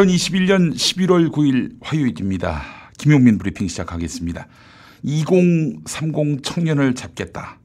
[0.00, 2.62] 2021년 11월 9일 화요일입니다.
[2.96, 4.46] 김용민 브리핑 시작하겠습니다.
[5.02, 7.58] 2030 청년을 잡겠다.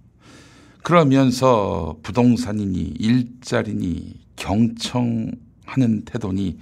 [0.83, 6.59] 그러면서 부동산이니 일자리니 경청하는 태도니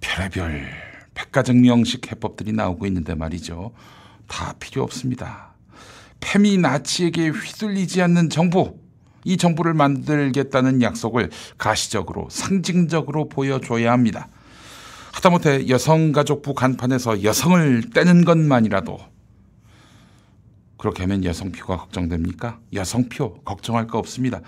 [0.00, 0.68] 별의별
[1.14, 3.72] 백가정명식 해법들이 나오고 있는데 말이죠.
[4.26, 5.54] 다 필요 없습니다.
[6.20, 8.78] 페미 나치에게 휘둘리지 않는 정부,
[9.24, 14.28] 이 정부를 만들겠다는 약속을 가시적으로 상징적으로 보여줘야 합니다.
[15.12, 18.98] 하다못해 여성가족부 간판에서 여성을 떼는 것만이라도
[20.78, 22.58] 그렇게 하면 여성표가 걱정됩니까?
[22.72, 24.40] 여성표 걱정할 거 없습니다.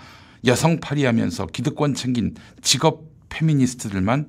[0.45, 4.27] 여성 파리하면서 기득권 챙긴 직업 페미니스트들만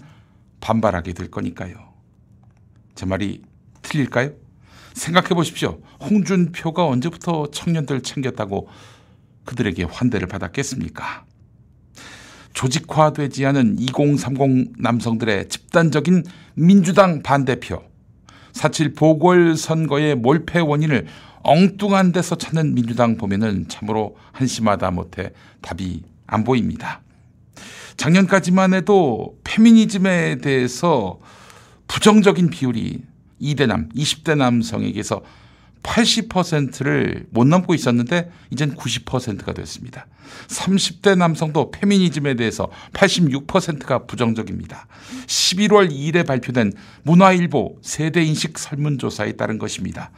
[0.61, 1.75] 반발하게 될 거니까요.
[2.95, 3.43] 제 말이
[3.83, 4.31] 틀릴까요?
[4.95, 5.81] 생각해 보십시오.
[6.01, 8.69] 홍준표가 언제부터 청년들 챙겼다고
[9.45, 11.26] 그들에게 환대를 받았겠습니까?
[12.57, 17.83] 조직화되지 않은 2030 남성들의 집단적인 민주당 반대표,
[18.53, 21.07] 사칠 보궐선거의 몰패 원인을
[21.43, 27.03] 엉뚱한 데서 찾는 민주당 보면은 참으로 한심하다 못해 답이 안 보입니다.
[27.99, 31.21] 작년까지만 해도 페미니즘에 대해서
[31.89, 33.03] 부정적인 비율이
[33.43, 35.23] 2대 남, 20대 남성에게서
[35.87, 40.07] 80%를 못 넘고 있었는데 이젠 90%가 됐습니다.
[40.49, 44.89] 30대 남성도 페미니즘에 대해서 86%가 부정적입니다.
[45.27, 46.73] 11월 2일에 발표된
[47.05, 50.11] 문화일보 세대인식 설문조사에 따른 것입니다.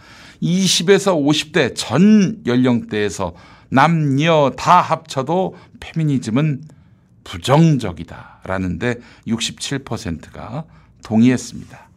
[0.42, 3.34] 20에서 50대 전 연령대에서
[3.68, 6.62] 남녀 다 합쳐도 페미니즘은
[7.24, 8.96] 부정적이다라는데
[9.26, 10.64] 67%가
[11.04, 11.87] 동의했습니다.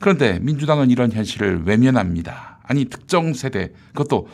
[0.00, 2.58] 그런데 민주당은 이런 현실을 외면합니다.
[2.64, 4.28] 아니 특정 세대 그것도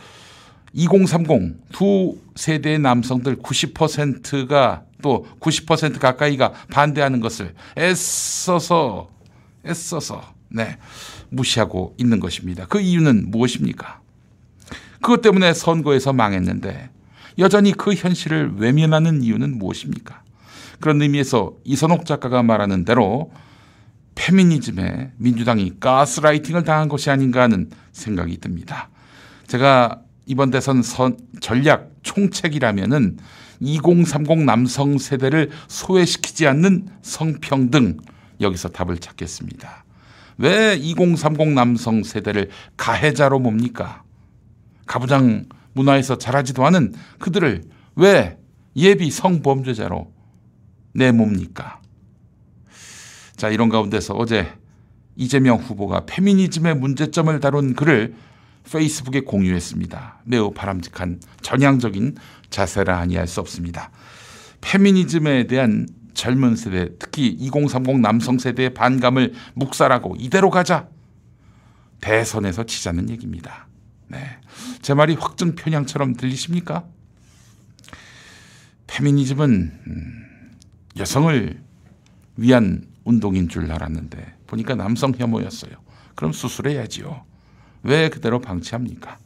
[0.72, 9.10] 2030 두 세대의 남성들 90%가 또 90% 가까이가 반대하는 것을 애써서
[9.66, 10.78] 애써서 네
[11.31, 12.66] 무시하고 있는 것입니다.
[12.69, 14.00] 그 이유는 무엇입니까?
[15.00, 16.91] 그것 때문에 선거에서 망했는데
[17.38, 20.22] 여전히 그 현실을 외면하는 이유는 무엇입니까?
[20.81, 23.32] 그런 의미에서 이선옥 작가가 말하는 대로
[24.16, 28.88] 페미니즘에 민주당이 가스라이팅을 당한 것이 아닌가 하는 생각이 듭니다.
[29.47, 33.19] 제가 이번 대선 선, 전략 총책이라면은
[33.60, 37.99] 2030 남성 세대를 소외시키지 않는 성평등
[38.41, 39.84] 여기서 답을 찾겠습니다.
[40.38, 44.03] 왜 2030 남성 세대를 가해자로 뭡니까?
[44.87, 47.62] 가부장 문화에서 자라지도 않은 그들을
[47.97, 48.38] 왜
[48.76, 50.12] 예비 성범죄자로
[50.94, 51.81] 내몹니까?
[53.36, 54.52] 자, 이런 가운데서 어제
[55.14, 58.14] 이재명 후보가 페미니즘의 문제점을 다룬 글을
[58.70, 60.22] 페이스북에 공유했습니다.
[60.24, 62.16] 매우 바람직한 전향적인
[62.50, 63.91] 자세라 아니할 수 없습니다.
[64.60, 70.88] 페미니즘에 대한 젊은 세대, 특히 2030 남성 세대의 반감을 묵살하고 이대로 가자.
[72.00, 73.69] 대선에서 치자는 얘기입니다.
[74.08, 74.19] 네.
[74.82, 76.84] 제 말이 확증 편향처럼 들리십니까?
[78.86, 80.25] 페미니즘은 음,
[80.96, 81.60] 여성을
[82.36, 85.72] 위한 운동인 줄 알았는데 보니까 남성 혐오였어요.
[86.15, 87.22] 그럼 수술해야지요.
[87.84, 89.19] 왜 그대로 방치합니까?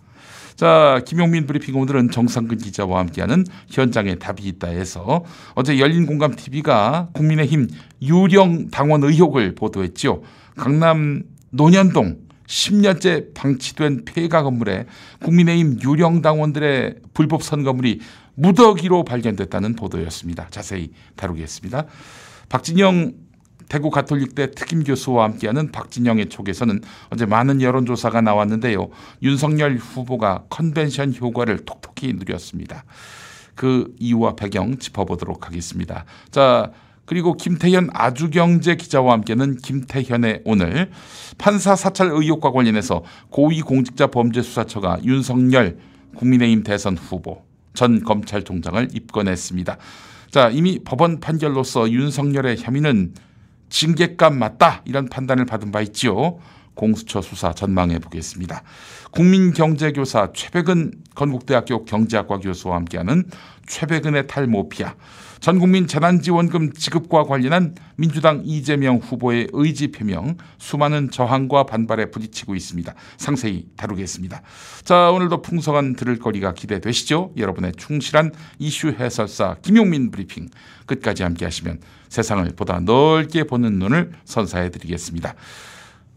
[0.55, 5.25] 자, 김용민 브리핑 오늘은 정상근 기자와 함께하는 현장에 답이 있다 해서
[5.55, 7.69] 어제 열린 공감 TV가 국민의힘
[8.03, 10.23] 유령 당원 의혹을 보도했죠.
[10.57, 14.85] 강남 논현동 10년째 방치된 폐가 건물에
[15.23, 18.01] 국민의힘 유령 당원들의 불법 선거물이
[18.35, 20.49] 무더기로 발견됐다는 보도였습니다.
[20.51, 21.87] 자세히 다루겠습니다.
[22.51, 23.30] 박진영
[23.71, 26.81] 대구 가톨릭대 특임 교수와 함께하는 박진영의 촉에서는
[27.11, 28.89] 어제 많은 여론조사가 나왔는데요.
[29.23, 32.85] 윤석열 후보가 컨벤션 효과를 톡톡히 누렸습니다.
[33.55, 36.05] 그 이유와 배경 짚어보도록 하겠습니다.
[36.33, 36.73] 자,
[37.07, 40.91] 그리고 김태현 아주경제 기자와 함께는 김태현의 오늘
[41.39, 45.79] 판사 사찰 의혹과 관련해서 고위공직자 범죄수사처가 윤석열
[46.17, 47.45] 국민의힘 대선 후보
[47.75, 49.77] 전 검찰총장을 입건했습니다.
[50.31, 53.15] 자, 이미 법원 판결로서 윤석열의 혐의는
[53.71, 56.39] 징계감 맞다 이런 판단을 받은 바 있지요.
[56.75, 58.63] 공수처 수사 전망해 보겠습니다.
[59.11, 63.25] 국민경제교사 최백은 건국대학교 경제학과 교수와 함께하는
[63.67, 64.95] 최백은의 탈모피아
[65.41, 72.95] 전국민 재난지원금 지급과 관련한 민주당 이재명 후보의 의지 표명 수많은 저항과 반발에 부딪히고 있습니다.
[73.17, 74.43] 상세히 다루겠습니다.
[74.85, 77.33] 자 오늘도 풍성한 들을 거리가 기대되시죠?
[77.37, 80.49] 여러분의 충실한 이슈 해설사 김용민 브리핑
[80.87, 81.81] 끝까지 함께하시면
[82.11, 85.35] 세상을 보다 넓게 보는 눈을 선사해 드리겠습니다.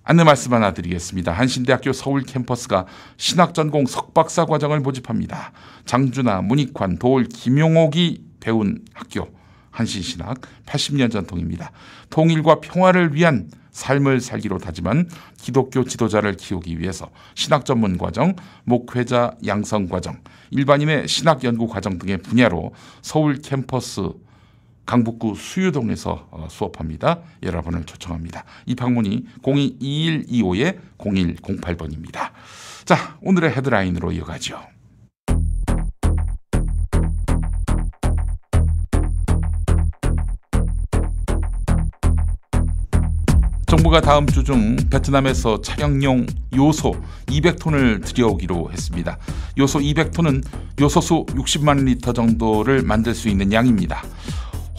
[0.03, 1.31] 안내 말씀 하나 드리겠습니다.
[1.31, 2.85] 한신대학교 서울 캠퍼스가
[3.15, 5.53] 신학전공 석박사 과정을 모집합니다.
[5.85, 9.29] 장준하, 문익환, 도울, 김용옥이 배운 학교
[9.71, 11.71] 한신신학 80년 전통입니다.
[12.09, 18.35] 통일과 평화를 위한 삶을 살기로 다짐한 기독교 지도자를 키우기 위해서 신학 전문 과정,
[18.65, 20.17] 목회자 양성 과정,
[20.51, 24.09] 일반인의 신학 연구 과정 등의 분야로 서울 캠퍼스
[24.85, 27.19] 강북구 수유동에서 어, 수업합니다.
[27.41, 28.43] 여러분을 초청합니다.
[28.65, 32.31] 이 방문이 022125-0108번입니다.
[32.85, 34.59] 자, 오늘의 헤드라인으로 이어가죠.
[43.67, 46.25] 정부가 다음 주 중 베트남에서 차량용
[46.55, 46.93] 요소
[47.27, 49.17] 200톤을 들여오기로 했습니다.
[49.57, 50.43] 요소 200톤은
[50.81, 54.03] 요소수 60만 리터 정도를 만들 수 있는 양입니다.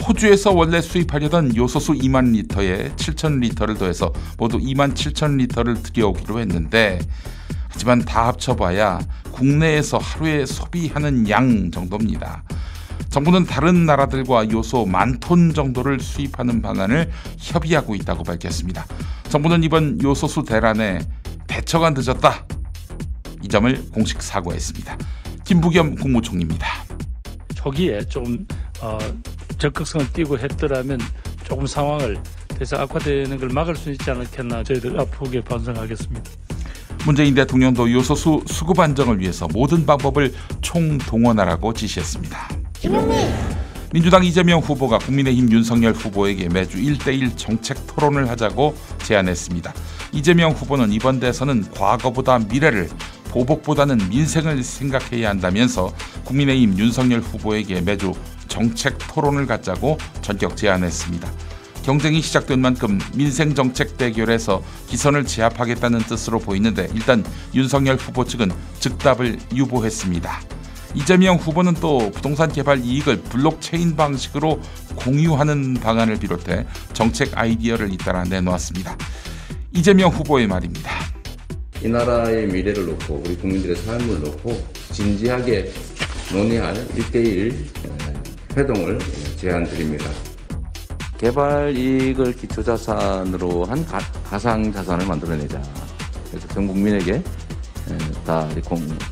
[0.07, 6.99] 호주에서 원래 수입하려던 요소수 2만 리터에 7천 리터를 더해서 모두 2만 7천 리터를 들여오기로 했는데
[7.69, 8.99] 하지만 다 합쳐봐야
[9.31, 12.43] 국내에서 하루에 소비하는 양 정도입니다.
[13.09, 18.85] 정부는 다른 나라들과 요소 만 톤 정도를 수입하는 방안을 협의하고 있다고 밝혔습니다.
[19.29, 20.99] 정부는 이번 요소수 대란에
[21.47, 22.45] 대처가 늦었다.
[23.41, 24.97] 이 점을 공식 사과했습니다.
[25.45, 26.67] 김부겸 국무총리입니다.
[27.55, 28.45] 초기에 좀
[28.81, 28.97] 어,
[29.57, 30.99] 적극성을 띄고 했더라면
[31.43, 32.17] 조금 상황을
[32.57, 36.31] 대서 악화되는 걸 막을 수 있지 않았겠나 저희들 아프게 반성하겠습니다.
[37.05, 42.49] 문재인 대통령도 요소수 수급 안정을 위해서 모든 방법을 총동원하라고 지시했습니다.
[43.93, 49.73] 민주당 이재명 후보가 국민의힘 윤석열 후보에게 매주 1대1 정책 토론을 하자고 제안했습니다.
[50.11, 52.89] 이재명 후보는 이번 대선은 과거보다 미래를
[53.29, 55.93] 보복보다는 민생을 생각해야 한다면서
[56.25, 58.13] 국민의힘 윤석열 후보에게 매주
[58.47, 61.31] 정책 토론을 갖자고 전격 제안했습니다.
[61.83, 69.37] 경쟁이 시작된 만큼 민생 정책 대결에서 기선을 제압하겠다는 뜻으로 보이는데 일단 윤석열 후보 측은 즉답을
[69.53, 70.41] 유보했습니다.
[70.95, 74.61] 이재명 후보는 또 부동산 개발 이익을 블록체인 방식으로
[74.95, 78.97] 공유하는 방안을 비롯해 정책 아이디어를 잇따라 내놓았습니다.
[79.73, 80.89] 이재명 후보의 말입니다.
[81.83, 85.71] 이 나라의 미래를 놓고 우리 국민들의 삶을 놓고 진지하게
[86.31, 87.53] 논의할 1대1
[88.55, 88.99] 회동을
[89.35, 90.05] 제안드립니다.
[91.17, 93.99] 개발 이익을 기초자산으로 한 가,
[94.39, 95.61] 상 자산을 만들어내자.
[96.29, 97.21] 그래서 전 국민에게
[98.25, 98.47] 다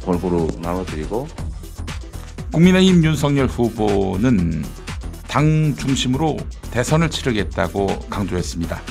[0.03, 1.27] 골고루 나눠드리고
[2.51, 4.63] 국민의힘 윤석열 후보는
[5.27, 6.37] 당 중심으로
[6.71, 8.81] 대선을 치르겠다고 강조했습니다.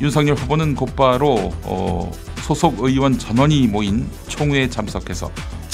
[0.00, 2.10] 윤석열 후보는 곧바로 어,
[2.42, 5.30] 소속 의원 전원이 모인 총회에 참석해서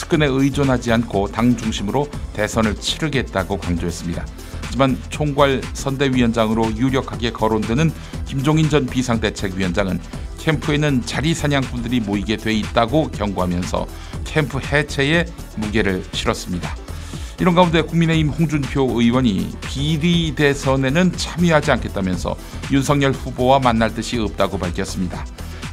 [0.08, 4.26] 측근에 의존하지 않고 당 중심으로 대선을 치르겠다고 강조했습니다.
[4.62, 7.92] 하지만 총괄 선대위원장으로 유력하게 거론되는
[8.26, 10.00] 김종인 전 비상대책위원장은
[10.38, 13.86] 캠프에는 자리 사냥꾼들이 모이게 돼 있다고 경고하면서
[14.24, 15.26] 캠프 해체에
[15.56, 16.74] 무게를 실었습니다.
[17.38, 22.36] 이런 가운데 국민의힘 홍준표 의원이 비리 대선에는 참여하지 않겠다면서
[22.72, 25.24] 윤석열 후보와 만날 뜻이 없다고 밝혔습니다.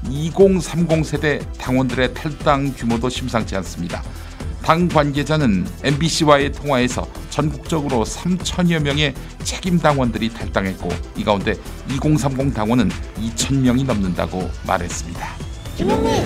[0.10, 4.04] 2030 세대 당원들의 탈당 규모도 심상치 않습니다.
[4.66, 11.54] 당 관계자는 MBC와의 통화에서 전국적으로 3천여 명의 책임 당원들이 탈당했고 이 가운데
[11.88, 15.28] 2030 당원은 2천 명이 넘는다고 말했습니다.
[15.78, 16.24] 김영민.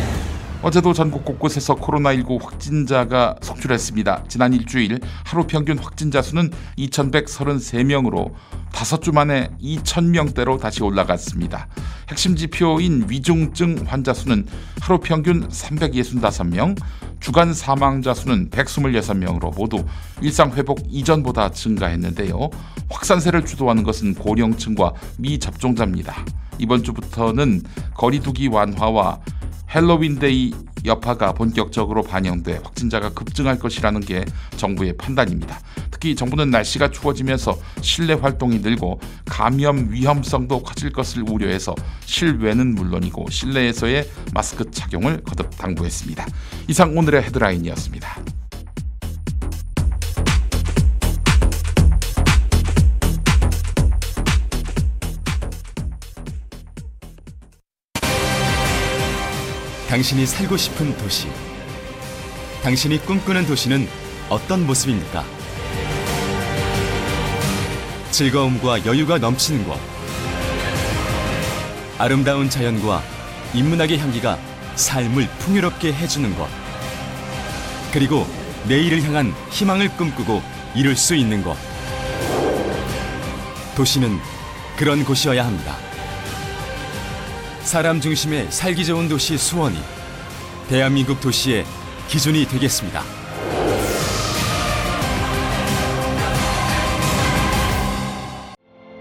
[0.61, 4.23] 어제도 전국 곳곳에서 코로나19 확진자가 속출했습니다.
[4.29, 8.31] 지난 일주일 하루 평균 확진자 수는 2,133명으로
[8.71, 11.67] 다섯 주 만에 2,000명대로 다시 올라갔습니다.
[12.09, 14.47] 핵심 지표인 위중증 환자 수는
[14.81, 16.75] 하루 평균 365명,
[17.19, 19.83] 주간 사망자 수는 126명으로 모두
[20.21, 22.49] 일상 회복 이전보다 증가했는데요.
[22.89, 26.25] 확산세를 주도하는 것은 고령층과 미접종자입니다.
[26.59, 27.63] 이번 주부터는
[27.95, 29.19] 거리두기 완화와
[29.73, 30.53] 헬로윈데이
[30.85, 34.25] 여파가 본격적으로 반영돼 확진자가 급증할 것이라는 게
[34.57, 35.59] 정부의 판단입니다.
[35.91, 41.75] 특히 정부는 날씨가 추워지면서 실내 활동이 늘고 감염 위험성도 커질 것을 우려해서
[42.05, 46.25] 실외는 물론이고 실내에서의 마스크 착용을 거듭 당부했습니다.
[46.69, 48.28] 이상 오늘의 헤드라인이었습니다.
[59.89, 61.27] 당신이 살고 싶은 도시.
[62.61, 63.89] 당신이 꿈꾸는 도시는
[64.29, 65.25] 어떤 모습입니까?
[68.11, 69.79] 즐거움과 여유가 넘치는 곳.
[71.97, 73.01] 아름다운 자연과
[73.55, 74.37] 인문학의 향기가
[74.75, 76.47] 삶을 풍요롭게 해주는 곳.
[77.91, 78.27] 그리고
[78.67, 80.43] 내일을 향한 희망을 꿈꾸고
[80.75, 81.57] 이룰 수 있는 곳.
[83.75, 84.19] 도시는
[84.77, 85.88] 그런 곳이어야 합니다.
[87.61, 89.77] 사람 중심의 살기 좋은 도시 수원이
[90.69, 91.65] 대한민국 도시의
[92.07, 93.03] 기준이 되겠습니다.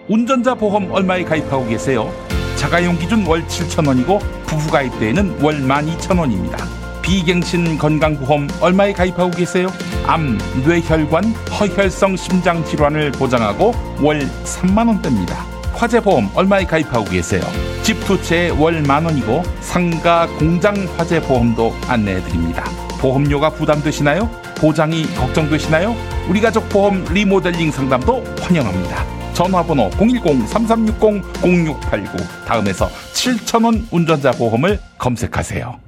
[0.09, 2.13] 운전자 보험 얼마에 가입하고 계세요?
[2.57, 6.67] 자가용 기준 월 7,000원이고 부부 가입 때에는 월 12,000원입니다.
[7.03, 9.69] 비갱신 건강보험 얼마에 가입하고 계세요?
[10.07, 11.25] 암, 뇌혈관,
[11.59, 15.35] 허혈성 심장 질환을 보장하고 월 3만 원대입니다.
[15.75, 17.43] 화재보험 얼마에 가입하고 계세요?
[17.89, 22.63] 집 두 채에 월만 원이고 상가 공장 화재 보험도 안내해 드립니다.
[23.01, 24.29] 보험료가 부담되시나요?
[24.59, 25.97] 보장이 걱정되시나요?
[26.29, 29.07] 우리 가족 보험 리모델링 상담도 환영합니다.
[29.33, 35.81] 전화번호 010-3360-0689 다음에서 7,000원 운전자 보험을 검색하세요.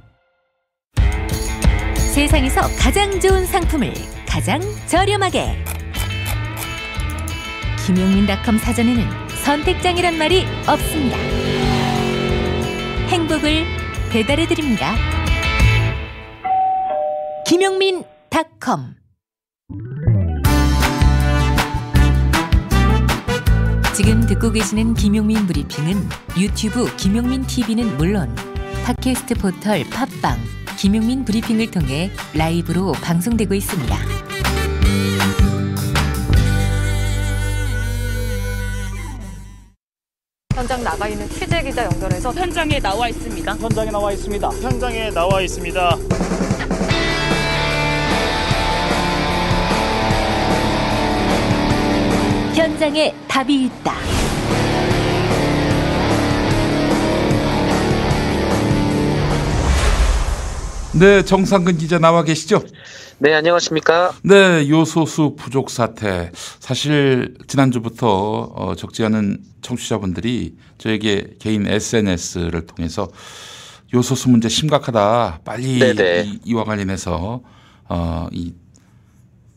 [2.15, 3.93] 세상에서 가장 좋은 상품을
[4.27, 5.63] 가장 저렴하게
[7.85, 9.05] 김용민닷컴 사전에는
[9.43, 11.50] 선택장이란 말이 없습니다.
[13.11, 13.65] 행복을
[14.09, 14.95] 배달해 드립니다.
[17.45, 18.95] 김용민 닷컴
[23.93, 26.07] 지금 듣고 계시는 김용민 브리핑은
[26.39, 28.33] 유튜브 김용민 TV는 물론
[28.85, 30.39] 팟캐스트 포털 팟빵
[30.77, 34.20] 김용민 브리핑을 통해 라이브로 방송되고 있습니다.
[42.61, 43.55] 현장에 나와 있습니다.
[43.55, 44.49] 현장에 나와 있습니다.
[44.49, 45.97] 현장에 나와 있습니다.
[52.53, 53.95] 현장에 답이 있다.
[60.93, 62.61] 네, 정상근 기자 나와 계시죠?
[63.23, 64.13] 네, 안녕하십니까?
[64.23, 66.31] 네, 요소수 부족 사태.
[66.59, 73.09] 사실 지난주부터 어, 적지 않은 청취자분들이 저에게 개인 SNS를 통해서
[73.93, 75.41] 요소수 문제 심각하다.
[75.45, 76.23] 빨리 네네.
[76.25, 77.43] 이, 이와 관련해서
[77.89, 78.55] 어, 이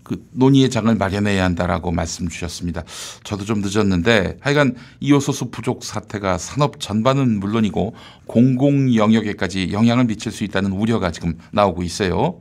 [0.05, 2.85] 그 논의의 장을 마련해야 한다라고 말씀 주셨습니다.
[3.25, 7.95] 저도 좀 늦었는데 하여간 이 요소수 부족 사태가 산업 전반은 물론이고
[8.27, 12.39] 공공 영역에까지 영향을 미칠 수 있다는 우려가 지금 나오고 있어요.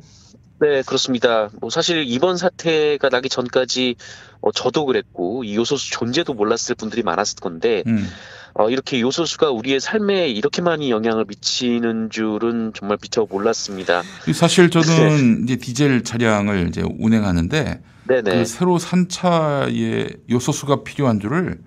[0.64, 1.50] 네, 그렇습니다.
[1.60, 3.96] 뭐 사실 이번 사태가 나기 전까지
[4.40, 8.08] 어, 저도 그랬고 이 요소수 존재도 몰랐을 분들이 많았을 건데 음.
[8.54, 14.04] 어, 이렇게 요소수가 우리의 삶에 이렇게 많이 영향을 미치는 줄은 정말 미처 몰랐습니다.
[14.34, 17.82] 사실 저는 이제 디젤 차량을 이제 운행하는데.
[18.06, 21.60] 그 새로 산 차에 요소수가 필요한 줄을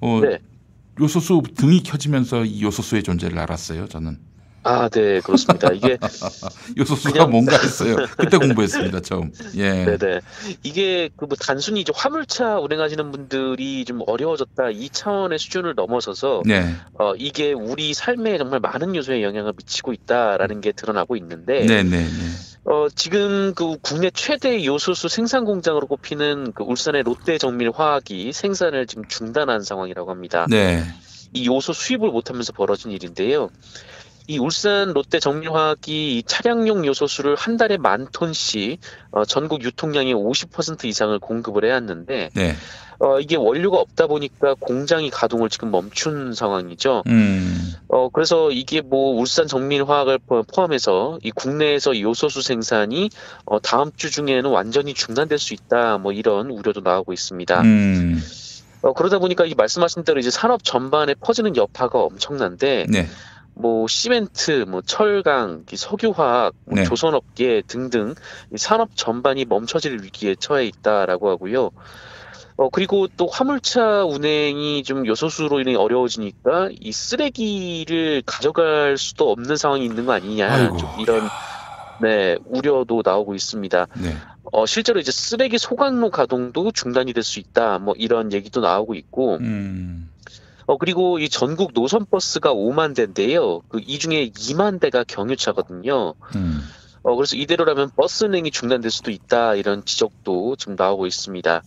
[0.00, 0.38] 어 네.
[1.00, 3.86] 요소수 등이 켜지면서 이 요소수의 존재를 알았어요.
[3.86, 4.18] 저는
[4.62, 5.72] 아, 네, 그렇습니다.
[5.72, 5.96] 이게
[6.76, 7.96] 요소수가 그냥- 뭔가 했어요.
[8.18, 9.00] 그때 공부했습니다.
[9.00, 9.32] 처음.
[9.56, 9.84] 예.
[9.96, 10.20] 네네.
[10.62, 16.74] 이게 그 뭐 단순히 이제 화물차 운행하시는 분들이 좀 어려워졌다 이 차원의 수준을 넘어서서 네.
[16.98, 22.02] 어, 이게 우리 삶에 정말 많은 요소에 영향을 미치고 있다라는 게 드러나고 있는데 네, 네,
[22.02, 22.06] 네.
[22.64, 28.86] 어, 지금 그 국내 최대 요소수 생산 공장으로 꼽히는 그 울산의 롯데 정밀 화학이 생산을
[28.88, 30.46] 지금 중단한 상황이라고 합니다.
[30.50, 30.82] 네.
[31.32, 33.50] 이 요소 수입을 못하면서 벌어진 일인데요.
[34.30, 38.78] 이 울산 롯데 정밀화학이 이 차량용 요소수를 한 달에 만 톤씩
[39.10, 42.54] 어, 전국 유통량의 50% 이상을 공급을 해왔는데 네.
[43.00, 47.02] 어, 이게 원료가 없다 보니까 공장이 가동을 지금 멈춘 상황이죠.
[47.08, 47.72] 음.
[47.88, 53.10] 어, 그래서 이게 뭐 울산 정밀화학을 포- 포함해서 이 국내에서 요소수 생산이
[53.46, 55.98] 어, 다음 주 중에는 완전히 중단될 수 있다.
[55.98, 57.60] 뭐 이런 우려도 나오고 있습니다.
[57.62, 58.22] 음.
[58.82, 63.08] 어, 그러다 보니까 이 말씀하신 대로 이제 산업 전반에 퍼지는 여파가 엄청난데 네.
[63.60, 66.84] 뭐 시멘트, 뭐 철강, 이 석유화학, 뭐 네.
[66.84, 68.14] 조선업계 등등
[68.52, 71.70] 이 산업 전반이 멈춰질 위기에 처해 있다라고 하고요.
[72.56, 79.84] 어 그리고 또 화물차 운행이 좀 요소수로 인해 어려워지니까 이 쓰레기를 가져갈 수도 없는 상황이
[79.84, 80.76] 있는 거 아니냐.
[80.76, 81.28] 좀 이런
[82.02, 83.86] 네 우려도 나오고 있습니다.
[84.02, 84.14] 네.
[84.52, 89.36] 어 실제로 이제 쓰레기 소각로 가동도 중단이 될 수 있다 뭐 이런 얘기도 나오고 있고
[89.36, 90.10] 음.
[90.70, 93.60] 어 그리고 이 전국 노선 버스가 5만 대인데요.
[93.68, 96.14] 그 이 중에 2만 대가 경유차거든요.
[96.36, 96.60] 음.
[97.02, 101.62] 어 그래서 이대로라면 버스 운행이 중단될 수도 있다 이런 지적도 지금 나오고 있습니다.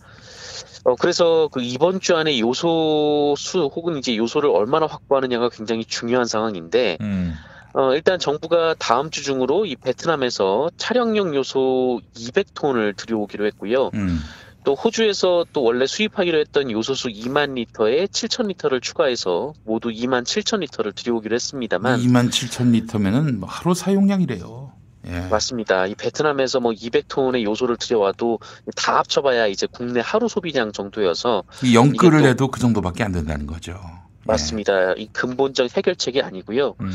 [0.84, 6.24] 어 그래서 그 이번 주 안에 요소 수 혹은 이제 요소를 얼마나 확보하느냐가 굉장히 중요한
[6.24, 7.34] 상황인데 음.
[7.74, 13.90] 어 일단 정부가 다음 주 중으로 이 베트남에서 차량용 요소 200톤을 들여오기로 했고요.
[13.92, 14.18] 음.
[14.64, 20.60] 또 호주에서 또 원래 수입하기로 했던 요소수 2만 리터에 7천 리터를 추가해서 모두 2만 7천
[20.60, 24.72] 리터를 들여오기로 했습니다만 2만 7천 리터면은 뭐 하루 사용량이래요.
[25.06, 25.20] 예.
[25.28, 25.86] 맞습니다.
[25.86, 28.38] 이 베트남에서 뭐 200톤의 요소를 들여와도
[28.74, 33.72] 다 합쳐봐야 이제 국내 하루 소비량 정도여서 이 영끌을 해도 그 정도밖에 안 된다는 거죠.
[33.72, 34.04] 예.
[34.24, 34.94] 맞습니다.
[34.94, 36.76] 이 근본적 해결책이 아니고요.
[36.80, 36.90] 음.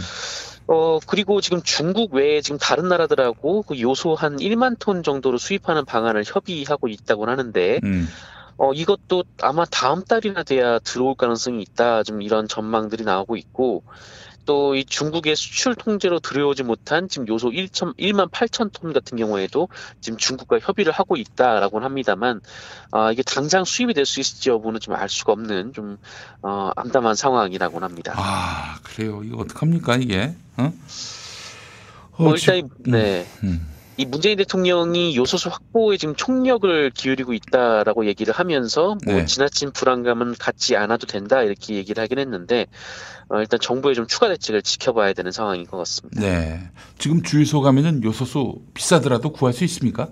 [0.71, 5.83] 어 그리고 지금 중국 외에 지금 다른 나라들하고 그 요소 한 1만 톤 정도로 수입하는
[5.83, 8.07] 방안을 협의하고 있다고 하는데 음.
[8.59, 12.03] 어, 이것도 아마 다음 달이나 돼야 들어올 가능성이 있다.
[12.03, 13.83] 좀 이런 전망들이 나오고 있고,
[14.49, 19.67] 또 이 중국의 수출 통제로 들여오지 못한 지금 요소 1천, 1만 8천 톤 같은 경우에도
[20.01, 22.41] 지금 중국과 협의를 하고 있다라고는 합니다만,
[22.91, 25.97] 아, 이게 당장 수입이 될 수 있을지 여부는 좀 알 수가 없는 좀,
[26.41, 28.13] 어, 암담한 상황이라고는 합니다.
[28.17, 29.21] 아 그래요.
[29.23, 30.33] 이거 어떡합니까 이게?
[30.57, 30.73] 어?
[32.17, 33.27] 뭐 어, 일단, 지금- 이- 네.
[33.43, 33.67] 음.
[33.99, 39.25] 이 문재인 대통령이 요소수 확보에 지금 총력을 기울이고 있다라고 얘기를 하면서 뭐 네.
[39.25, 42.67] 지나친 불안감은 갖지 않아도 된다 이렇게 얘기를 하긴 했는데
[43.27, 46.21] 어, 일단 정부의 좀 추가 대책을 지켜봐야 되는 상황인 것 같습니다.
[46.21, 46.69] 네.
[46.97, 50.07] 지금 주유소 가면은 요소수 비싸더라도 구할 수 있습니까?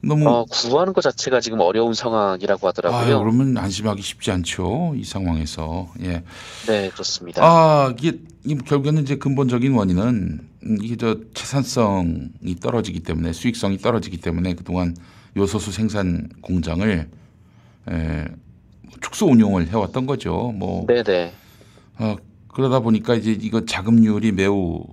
[0.00, 3.18] 너무 어, 구하는 것 자체가 지금 어려운 상황이라고 아, 하더라고요.
[3.18, 4.94] 그러면 안심하기 쉽지 않죠.
[4.96, 5.88] 이 상황에서.
[6.02, 6.22] 예.
[6.68, 7.42] 네, 그렇습니다.
[7.44, 8.20] 아, 이게,
[8.64, 10.47] 결국에는 이제 근본적인 원인은 음,
[10.80, 14.96] 이게 저 채산성이 떨어지기 때문에 수익성이 떨어지기 때문에 그동안
[15.36, 17.08] 요소수 생산 공장을
[17.90, 18.24] 에,
[19.00, 20.52] 축소 운용을 해왔던 거죠.
[20.56, 21.32] 뭐 네네.
[21.98, 22.16] 어,
[22.48, 24.84] 그러다 보니까 이제 이거 자금률이 매우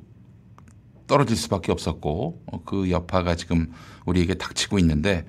[1.08, 3.72] 떨어질 수밖에 없었고 어, 그 여파가 지금
[4.06, 5.26] 우리에게 닥치고 있는데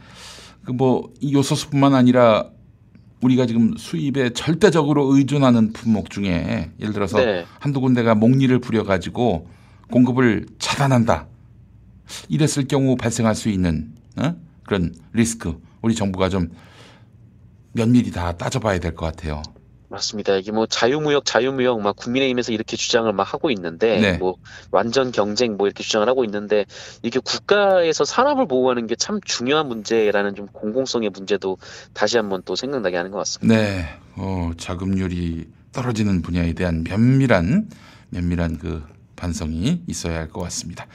[0.64, 2.50] 그 뭐 이 요소수뿐만 아니라
[3.23, 7.45] 우리가 지금 수입에 절대적으로 의존하는 품목 중에 예를 들어서 네.
[7.59, 9.49] 한두 군데가 목리를 부려 가지고
[9.90, 11.26] 공급을 차단한다.
[12.28, 14.35] 이랬을 경우 발생할 수 있는 어?
[14.64, 16.50] 그런 리스크 우리 정부가 좀
[17.73, 19.43] 면밀히 다 따져봐야 될 것 같아요.
[19.88, 20.35] 맞습니다.
[20.35, 24.19] 이게 뭐 자유무역, 자유무역 막 국민의힘에서 이렇게 주장을 막 하고 있는데 네.
[24.19, 24.35] 뭐
[24.73, 26.64] 완전 경쟁 뭐 이렇게 주장을 하고 있는데
[27.02, 31.57] 이게 국가에서 산업을 보호하는 게 참 중요한 문제라는 좀 공공성의 문제도
[31.92, 33.55] 다시 한번 또 생각나게 하는 것 같습니다.
[33.55, 37.68] 네, 어, 자금률이 떨어지는 분야에 대한 면밀한
[38.11, 38.83] 면밀한 그
[39.16, 40.87] 반성이 있어야 할 것 같습니다.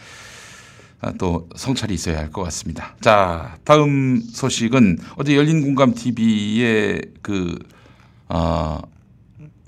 [1.01, 2.95] 아, 또 성찰이 있어야 할 것 같습니다.
[3.01, 7.57] 자, 다음 소식은 어제 열린 공감 TV의 그
[8.29, 8.79] 어,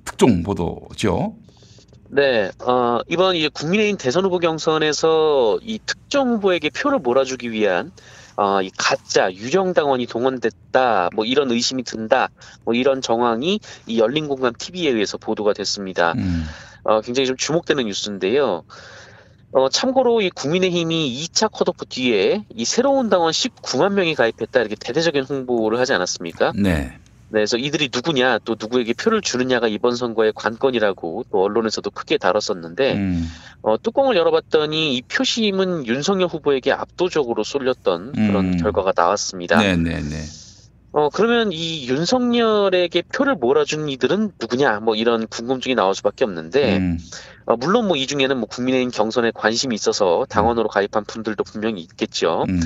[0.05, 1.35] 특종 보도죠.
[2.09, 7.91] 네, 어, 이번 이제 국민의힘 대선 후보 경선에서 이 특정 후보에게 표를 몰아주기 위한
[8.35, 12.29] 어, 이 가짜 유령 당원이 동원됐다, 뭐 이런 의심이 든다,
[12.63, 16.13] 뭐 이런 정황이 이 열린 공감 TV에 의해서 보도가 됐습니다.
[16.17, 16.45] 음,
[16.83, 18.63] 어, 굉장히 좀 주목되는 뉴스인데요.
[19.51, 25.23] 어, 참고로 이 국민의힘이 2차 컷오프 뒤에 이 새로운 당원 19만 명이 가입했다 이렇게 대대적인
[25.23, 26.53] 홍보를 하지 않았습니까?
[26.55, 26.97] 네,
[27.33, 32.93] 네, 그래서 이들이 누구냐, 또 누구에게 표를 주느냐가 이번 선거의 관건이라고 또 언론에서도 크게 다뤘었는데,
[32.93, 33.27] 음,
[33.61, 38.57] 어, 뚜껑을 열어봤더니 이 표심은 윤석열 후보에게 압도적으로 쏠렸던 그런 음.
[38.57, 39.57] 결과가 나왔습니다.
[39.57, 40.42] 네, 네, 네.
[40.93, 46.99] 어, 그러면 이 윤석열에게 표를 몰아준 이들은 누구냐, 뭐 이런 궁금증이 나올 수밖에 없는데, 음,
[47.45, 52.45] 어, 물론 뭐 이 중에는 뭐 국민의힘 경선에 관심이 있어서 당원으로 가입한 분들도 분명히 있겠죠.
[52.47, 52.61] 음,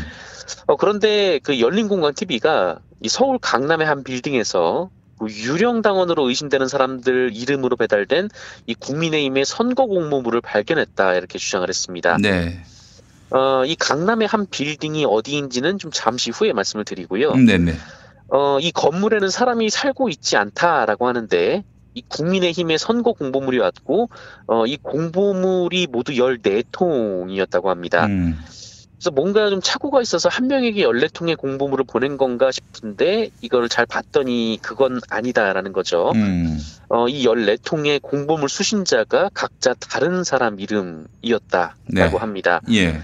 [0.67, 7.31] 어, 그런데 그 열린공간 TV가 이 서울 강남의 한 빌딩에서 그 유령 당원으로 의심되는 사람들
[7.33, 8.29] 이름으로 배달된
[8.67, 12.17] 이 국민의힘의 선거 공모물을 발견했다 이렇게 주장을 했습니다.
[12.21, 12.61] 네,
[13.31, 17.31] 어, 이 강남의 한 빌딩이 어디인지는 좀 잠시 후에 말씀을 드리고요.
[17.31, 17.73] 음, 네, 네.
[18.29, 21.63] 어, 이 건물에는 사람이 살고 있지 않다라고 하는데
[21.93, 24.09] 이 국민의힘의 선거 공보물이 왔고
[24.45, 28.05] 어, 이 공보물이 모두 14통이었다고 합니다.
[28.05, 28.37] 음,
[28.97, 34.59] 그래서 뭔가 좀 착오가 있어서 한 명에게 14통의 공보물을 보낸 건가 싶은데 이거를 잘 봤더니
[34.61, 36.11] 그건 아니다라는 거죠.
[36.15, 36.59] 음,
[36.89, 42.17] 어, 이 14통의 공보물 수신자가 각자 다른 사람 이름이었다라고 네.
[42.17, 42.61] 합니다.
[42.71, 42.99] 예,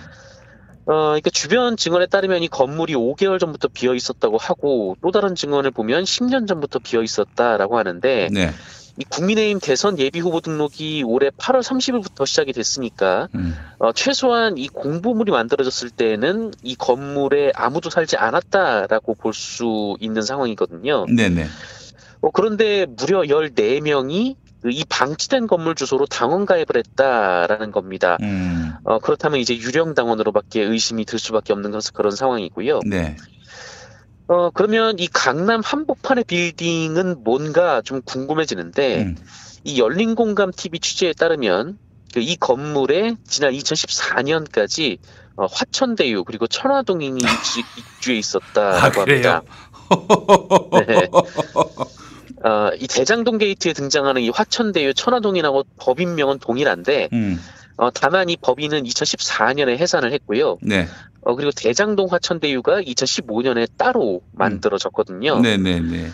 [0.86, 5.72] 어, 그러니까 주변 증언에 따르면 이 건물이 5개월 전부터 비어 있었다고 하고 또 다른 증언을
[5.72, 8.52] 보면 10년 전부터 비어 있었다라고 하는데 네,
[8.98, 14.68] 이 국민의힘 대선 예비 후보 등록이 올해 8월 30일부터 시작이 됐으니까 음, 어, 최소한 이
[14.68, 21.06] 공보물이 만들어졌을 때는 이 건물에 아무도 살지 않았다라고 볼 수 있는 상황이거든요.
[21.10, 21.48] 네, 네.
[22.22, 28.18] 어, 그런데 무려 14명이 이 방치된 건물 주소로 당원 가입을 했다라는 겁니다.
[28.22, 32.82] 음, 어, 그렇다면 이제 유령 당원으로밖에 의심이 들 수밖에 없는 그런, 그런 상황이고요.
[32.86, 33.16] 네,
[34.28, 39.16] 어, 그러면 이 강남 한복판의 빌딩은 뭔가 좀 궁금해지는데 음,
[39.64, 41.78] 이 열린 공감 TV 취재에 따르면
[42.14, 45.00] 그 이 건물에 지난 2014년까지
[45.36, 49.30] 어, 화천대유 그리고 천화동이 입주, 입주해 아, 있었다라고 그래요?
[49.30, 49.42] 합니다.
[50.88, 51.10] 네.
[52.48, 57.40] 어, 이 대장동 게이트에 등장하는 이 화천대유 천화동이라고 법인명은 동일한데 음,
[57.78, 60.58] 어, 다만 이 법인은 2014년에 해산을 했고요.
[60.62, 60.88] 네,
[61.22, 65.40] 어, 그리고 대장동 화천대유가 2015년에 따로 만들어졌거든요.
[65.40, 66.10] 네, 네, 네.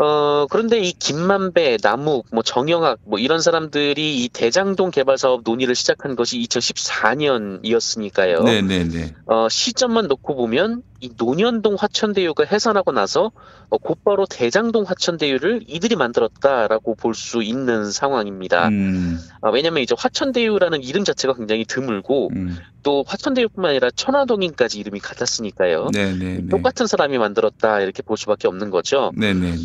[0.00, 5.74] 어, 그런데 이 김만배, 남욱, 뭐 정영학, 뭐 이런 사람들이 이 대장동 개발 사업 논의를
[5.74, 8.44] 시작한 것이 2014년이었으니까요.
[8.44, 9.12] 네, 네, 네.
[9.26, 13.30] 어, 시점만 놓고 보면 이 논현동 화천대유가 해산하고 나서
[13.68, 18.68] 어, 곧바로 대장동 화천대유를 이들이 만들었다라고 볼 수 있는 상황입니다.
[18.68, 22.56] 음, 아, 왜냐면 이제 화천대유라는 이름 자체가 굉장히 드물고 음.
[22.82, 25.88] 또 화천대유뿐만 아니라 천화동인까지 이름이 같았으니까요.
[25.92, 26.48] 네네네.
[26.48, 29.12] 똑같은 사람이 만들었다 이렇게 볼 수밖에 없는 거죠.
[29.16, 29.56] 네네네.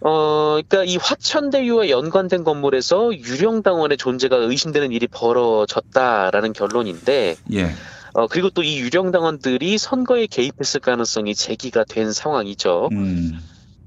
[0.00, 7.70] 어, 그러니까 이 화천대유와 연관된 건물에서 유령 당원의 존재가 의심되는 일이 벌어졌다라는 결론인데, 예.
[8.18, 12.88] 어, 그리고 또 이 유령당원들이 선거에 개입했을 가능성이 제기가 된 상황이죠.
[12.92, 13.38] 음,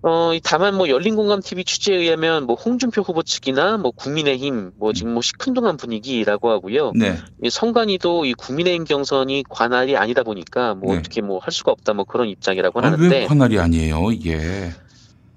[0.04, 5.22] 어, 다만 뭐 열린공감TV 취재에 의하면 뭐 홍준표 후보 측이나 뭐 국민의힘 뭐 지금 뭐
[5.22, 6.94] 시큰둥한 분위기라고 하고요.
[6.96, 7.18] 네.
[7.44, 11.00] 이 성관이도 이 국민의힘 경선이 관할이 아니다 보니까 뭐 네.
[11.00, 13.20] 어떻게 뭐 할 수가 없다 뭐 그런 입장이라고 아, 하는데.
[13.20, 14.72] 왜 관할이 아니에요, 이게?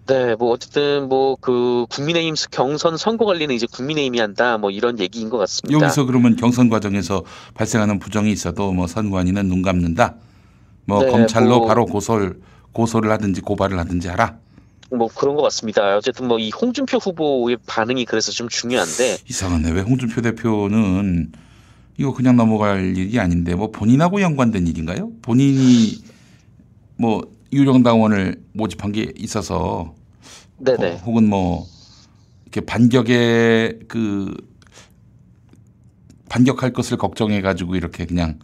[0.07, 5.31] 네, 뭐 어쨌든 뭐 그 국민의힘 경선 선거 관리는 이제 국민의힘이 한다 뭐 이런 얘기인
[5.31, 5.79] 것 같습니다.
[5.87, 7.23] 여기서 그러면 경선 과정에서
[7.55, 10.17] 발생하는 부정이 있어도 뭐 선관위는 눈 감는다.
[10.87, 12.41] 뭐 네, 검찰로 뭐- 바로 고소를
[12.73, 14.37] 고소를 하든지 고발을 하든지 하라.
[14.91, 15.97] 뭐 그런 것 같습니다.
[15.97, 19.71] 어쨌든 뭐 이 홍준표 후보의 반응이 그래서 좀 중요한데 이상하네.
[19.71, 21.33] 왜 홍준표 대표는
[21.97, 25.11] 이거 그냥 넘어갈 일이 아닌데 뭐 본인하고 연관된 일인가요?
[25.23, 25.97] 본인이
[26.97, 27.23] 뭐
[27.55, 29.95] 유령 당원을 모집한 게 있어서
[30.59, 31.67] 네네 어, 혹은 뭐
[32.43, 34.35] 이렇게 반격의 그
[36.29, 38.39] 반격할 것을 걱정해 가지고 이렇게 그냥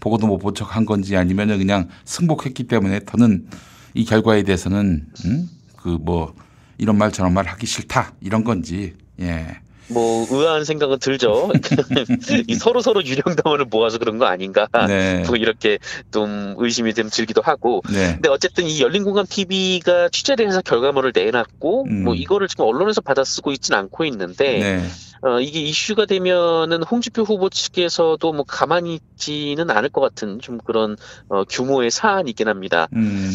[0.00, 3.46] 보고도 못 본 척한 건지 아니면 은 그냥 승복했기 때문에 더는
[3.94, 5.48] 이 결과에 대해서는 음?
[5.76, 6.34] 그뭐
[6.78, 9.60] 이런 말 저런 말 하기 싫다 이런 건지 예.
[9.88, 11.50] 뭐 의아한 생각은 들죠.
[12.48, 15.22] 이 서로 서로 유령당원을 모아서 그런 거 아닌가 네.
[15.26, 15.78] 뭐 이렇게
[16.10, 17.82] 좀 의심이 좀 들기도 하고.
[17.92, 18.14] 네.
[18.14, 22.04] 근데 어쨌든 이 열린 공감 TV가 취재를 해서 결과물을 내놨고 음.
[22.04, 24.82] 뭐 이거를 지금 언론에서 받아쓰고 있진 않고 있는데 네.
[25.22, 30.96] 어, 이게 이슈가 되면은 홍준표 후보 측에서도 뭐 가만히 있지는 않을 것 같은 좀 그런
[31.28, 32.86] 어, 규모의 사안이긴 합니다.
[32.94, 33.30] 음.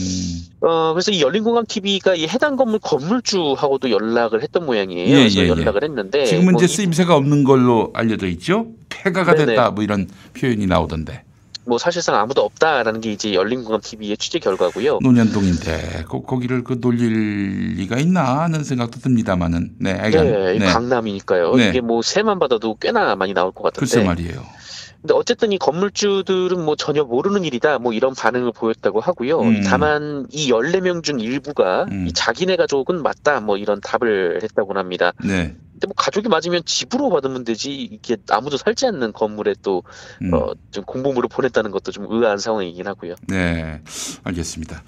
[0.61, 5.09] 어, 그래서 이 열린공감 TV가 이 해당 건물 건물주하고도 연락을 했던 모양이에요.
[5.09, 5.49] 예, 그래서 예, 예.
[5.49, 8.67] 연락을 했는데 지금은 뭐 이제 이- 쓰임새가 없는 걸로 알려져 있죠.
[8.89, 9.45] 폐가가 네네.
[9.47, 10.07] 됐다 뭐 이런
[10.39, 11.23] 표현이 나오던데.
[11.65, 14.99] 뭐 사실상 아무도 없다라는 게 이제 열린공감 TV의 취재 결과고요.
[15.01, 20.25] 논현동인데 거, 거기를 그 놀릴 리가 있나 하는 생각도 듭니다만은 네, 알간.
[20.25, 20.65] 네, 이 네.
[20.65, 21.55] 강남이니까요.
[21.55, 21.69] 네.
[21.69, 23.79] 이게 뭐 세만 받아도 꽤나 많이 나올 것 같은데.
[23.79, 24.60] 글쎄 말이에요.
[25.01, 29.39] 근데 어쨌든 이 건물주들은 뭐 전혀 모르는 일이다 뭐 이런 반응을 보였다고 하고요.
[29.41, 29.63] 음.
[29.63, 32.07] 다만 이 14명 중 일부가 음.
[32.07, 35.11] 이 자기네 가족은 맞다 뭐 이런 답을 했다고 합니다.
[35.23, 35.55] 네.
[35.71, 39.83] 근데 뭐 가족이 맞으면 집으로 받으면 되지 이게 아무도 살지 않는 건물에 또
[40.21, 40.33] 음.
[40.33, 43.15] 어, 좀 공보물을 보냈다는 것도 좀 의아한 상황이긴 하고요.
[43.27, 43.81] 네.
[44.23, 44.83] 알겠습니다.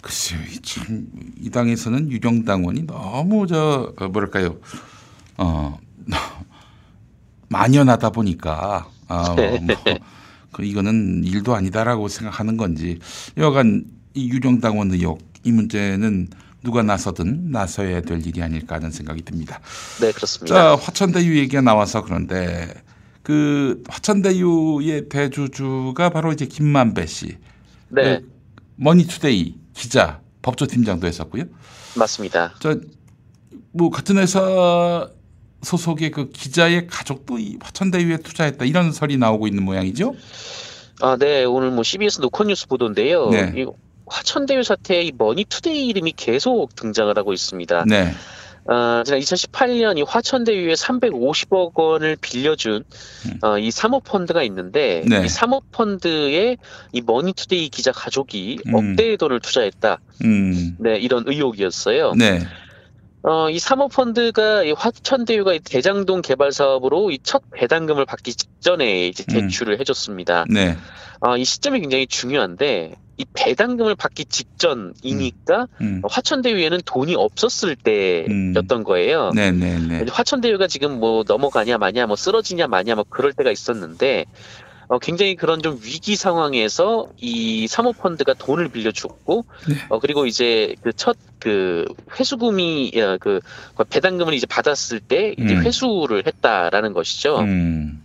[0.00, 4.58] 글쎄요, 참이 당에서는 유령 당원이 너무 저 어, 뭐랄까요,
[5.38, 5.78] 어
[7.54, 9.58] 만연하다 보니까 아, 네.
[9.60, 9.76] 뭐,
[10.52, 12.98] 그 이거는 일도 아니다라고 생각하는 건지
[13.36, 16.28] 여간 이 유령당원 의혹 이 문제는
[16.64, 19.60] 누가 나서든 나서야 될 일이 아닐까 하는 생각이 듭니다.
[20.00, 20.54] 네 그렇습니다.
[20.54, 22.72] 자, 화천대유 얘기가 나와서 그런데
[23.22, 27.36] 그 화천대유의 대주주가 바로 이제 김만배 씨.
[27.90, 28.34] 네 그
[28.76, 31.44] 머니투데이 기자, 법조팀장도 했었고요.
[31.96, 32.54] 맞습니다.
[32.58, 35.08] 저뭐 같은 회사
[35.64, 40.14] 소속의 그 기자의 가족도 이 화천대유에 투자했다 이런 설이 나오고 있는 모양이죠.
[41.00, 43.30] 아, 네 오늘 뭐 CBS 노컷뉴스 보도인데요.
[43.30, 43.52] 네.
[43.56, 43.66] 이
[44.06, 47.84] 화천대유 사태에 이 머니투데이 이름이 계속 등장을 하고 있습니다.
[47.88, 48.12] 네.
[48.66, 52.84] 어, 지난 2018년 이 화천대유에 350억 원을 빌려준
[53.26, 53.38] 음.
[53.42, 55.24] 어, 이 사모펀드가 있는데 네.
[55.24, 56.56] 이 사모펀드에
[56.92, 58.74] 이 머니투데이 기자 가족이 음.
[58.74, 59.98] 억대의 돈을 투자했다.
[60.24, 60.76] 음.
[60.78, 62.12] 네, 이런 의혹이었어요.
[62.12, 62.40] 네.
[63.26, 69.24] 어, 이 사모펀드가 이 화천대유가 이 대장동 개발 사업으로 이 첫 배당금을 받기 직전에 이제
[69.30, 69.32] 음.
[69.32, 70.44] 대출을 해줬습니다.
[70.50, 70.76] 네.
[71.20, 76.02] 어, 이 시점이 굉장히 중요한데 이 배당금을 받기 직전이니까 음.
[76.08, 79.30] 화천대유에는 돈이 없었을 때였던 거예요.
[79.34, 80.04] 네, 네, 네.
[80.10, 84.26] 화천대유가 지금 뭐 넘어가냐 마냐 뭐 쓰러지냐 마냐 뭐 그럴 때가 있었는데
[84.88, 89.74] 어, 굉장히 그런 좀 위기 상황에서 이 사모펀드가 돈을 빌려줬고 네.
[89.88, 91.84] 어, 그리고 이제 그 첫 그
[92.18, 93.40] 회수금이 어, 그
[93.90, 95.62] 배당금을 이제 받았을 때 이제 음.
[95.62, 97.40] 회수를 했다라는 것이죠.
[97.40, 98.02] 음.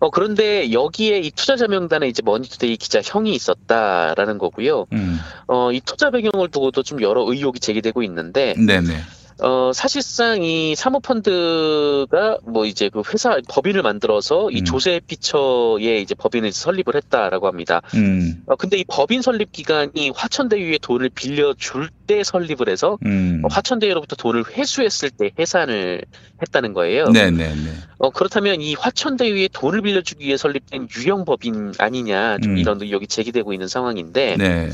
[0.00, 4.86] 어, 그런데 여기에 이 투자자 명단에 이제 머니투데이 기자 형이 있었다라는 거고요.
[4.92, 5.20] 음.
[5.46, 9.00] 어, 이 투자 배경을 두고도 좀 여러 의혹이 제기되고 있는데 네, 네.
[9.40, 14.64] 어, 사실상 이 사모펀드가 뭐 이제 그 회사 법인을 만들어서 이 음.
[14.64, 17.82] 조세 피난처에 이제 법인을 설립을 했다라고 합니다.
[17.94, 23.42] 음, 어, 근데 이 법인 설립 기간이 화천대유에 돈을 빌려줄 때 설립을 해서 음.
[23.44, 26.02] 어, 화천대유로부터 돈을 회수했을 때 해산을
[26.42, 27.08] 했다는 거예요.
[27.08, 27.54] 네네네.
[27.98, 32.58] 어, 그렇다면 이 화천대유에 돈을 빌려주기 위해 설립된 유령 법인 아니냐 좀 음.
[32.58, 34.70] 이런 의혹이 제기되고 있는 상황인데 네.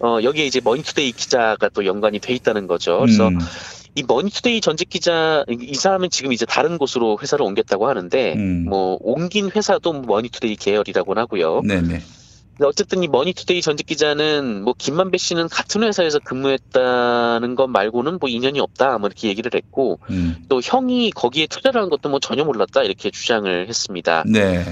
[0.00, 2.98] 어, 여기에 이제 머니투데이 기자가 또 연관이 돼 있다는 거죠.
[2.98, 3.38] 그래서 음,
[3.96, 8.64] 이 머니투데이 전직 기자 이- 이 사람은 지금 이제 다른 곳으로 회사를 옮겼다고 하는데 음.
[8.68, 11.60] 뭐 옮긴 회사도 머니투데이 계열이라고 하고요.
[11.62, 12.00] 네네.
[12.60, 18.60] 어쨌든 이 머니투데이 전직 기자는 뭐 김만배 씨는 같은 회사에서 근무했다는 것 말고는 뭐 인연이
[18.60, 22.82] 없다 뭐 이렇게 얘기를 했고 음, 또 형이 거기에 투자를 한 것도 뭐 전혀 몰랐다
[22.84, 24.22] 이렇게 주장을 했습니다.
[24.26, 24.64] 네.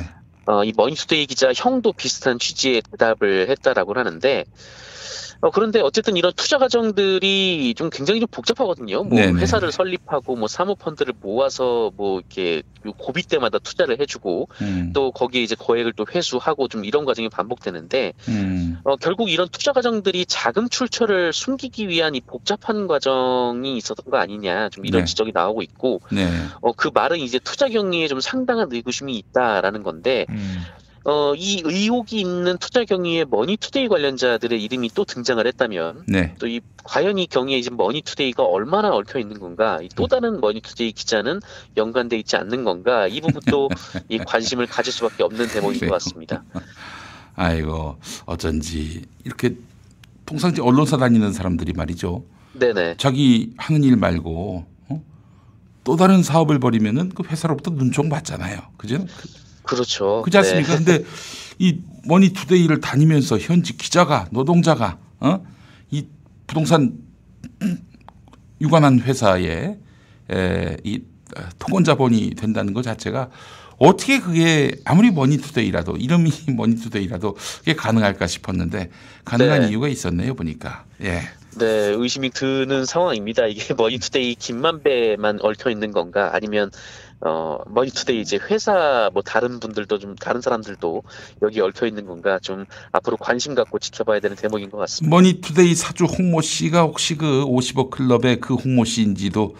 [0.46, 4.44] 어, 이 머니투데이 기자 형도 비슷한 취지의 대답을 했다라고 하는데
[5.42, 9.02] 어, 그런데 어쨌든 이런 투자 과정들이 좀 굉장히 좀 복잡하거든요.
[9.02, 9.40] 뭐 네네.
[9.40, 12.62] 회사를 설립하고 뭐 사모 펀드를 모아서 뭐 이렇게
[12.96, 18.12] 고비 때마다 투자를 해주고 음, 또 거기에 이제 거액을 또 회수하고 좀 이런 과정이 반복되는데
[18.28, 24.18] 음, 어, 결국 이런 투자 과정들이 자금 출처를 숨기기 위한 이 복잡한 과정이 있었던 거
[24.18, 25.04] 아니냐 좀 이런 네.
[25.06, 26.28] 지적이 나오고 있고 네.
[26.60, 30.62] 어, 그 말은 이제 투자 경위에 좀 상당한 의구심이 있다라는 건데 음,
[31.04, 36.34] 어, 이 의혹이 있는 투자 경위에 머니투데이 관련자들의 이름이 또 등장을 했다면 네.
[36.38, 39.80] 또이 과연 이 경위에 이제 머니투데이가 얼마나 얽혀 있는 건가.
[39.96, 41.40] 또 다른 머니투데이 기자는
[41.76, 43.68] 연관돼 있지 않는 건가 이 부분도
[44.08, 45.90] 이 관심을 가질 수밖에 없는 대목인 것.
[45.92, 46.44] 같습니다.
[47.34, 49.56] 아이고 어쩐지 이렇게
[50.26, 52.24] 통상지 언론사 다니는 사람들이 말이죠.
[52.52, 52.96] 네네.
[52.98, 55.02] 자기 하는 일 말고 어?
[55.84, 58.60] 또 다른 사업을 벌이면은 그 회사로부터 눈총 받잖아요.
[58.76, 59.04] 그죠?
[59.62, 60.22] 그렇죠.
[60.24, 60.76] 그렇지 않습니까?
[60.76, 61.04] 근데
[61.58, 65.44] 이 머니투데이를 다니면서 현직 기자가 노동자가 어?
[65.90, 66.06] 이
[66.46, 66.98] 부동산
[68.60, 69.76] 유관한 회사에
[70.30, 71.02] 에, 이
[71.36, 73.30] 어, 토건 자본이 된다는 것 자체가
[73.78, 78.90] 어떻게 그게 아무리 머니투데이라도 이름이 머니투데이라도 그게 가능할까 싶었는데
[79.24, 79.68] 가능한 네.
[79.70, 81.22] 이유가 있었네요 보니까 예.
[81.58, 83.46] 네, 의심이 드는 상황입니다.
[83.46, 86.70] 이게 머니투데이 김만배만 얽혀 있는 건가 아니면
[87.24, 91.02] 어 머니투데이 이제 회사 뭐 다른 분들도 좀 다른 사람들도
[91.42, 95.14] 여기 얽혀 있는 건가 좀 앞으로 관심 갖고 지켜봐야 되는 대목인 것 같습니다.
[95.14, 99.54] 머니투데이 사주 홍모 씨가 혹시 그 50억 클럽의 그 홍모 씨인지도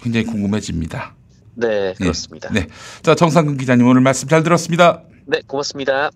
[0.00, 1.14] 굉장히 궁금해집니다.
[1.54, 2.48] 네, 그렇습니다.
[2.52, 2.66] 네.
[3.02, 5.02] 자, 정상근 기자님 오늘 말씀 잘 들었습니다.
[5.26, 6.10] 네, 고맙습니다.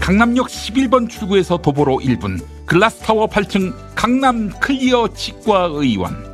[0.00, 6.24] 강남역 11번 출구에서 도보로 1분 글라스타워 8층 강남 클리어 치과 의원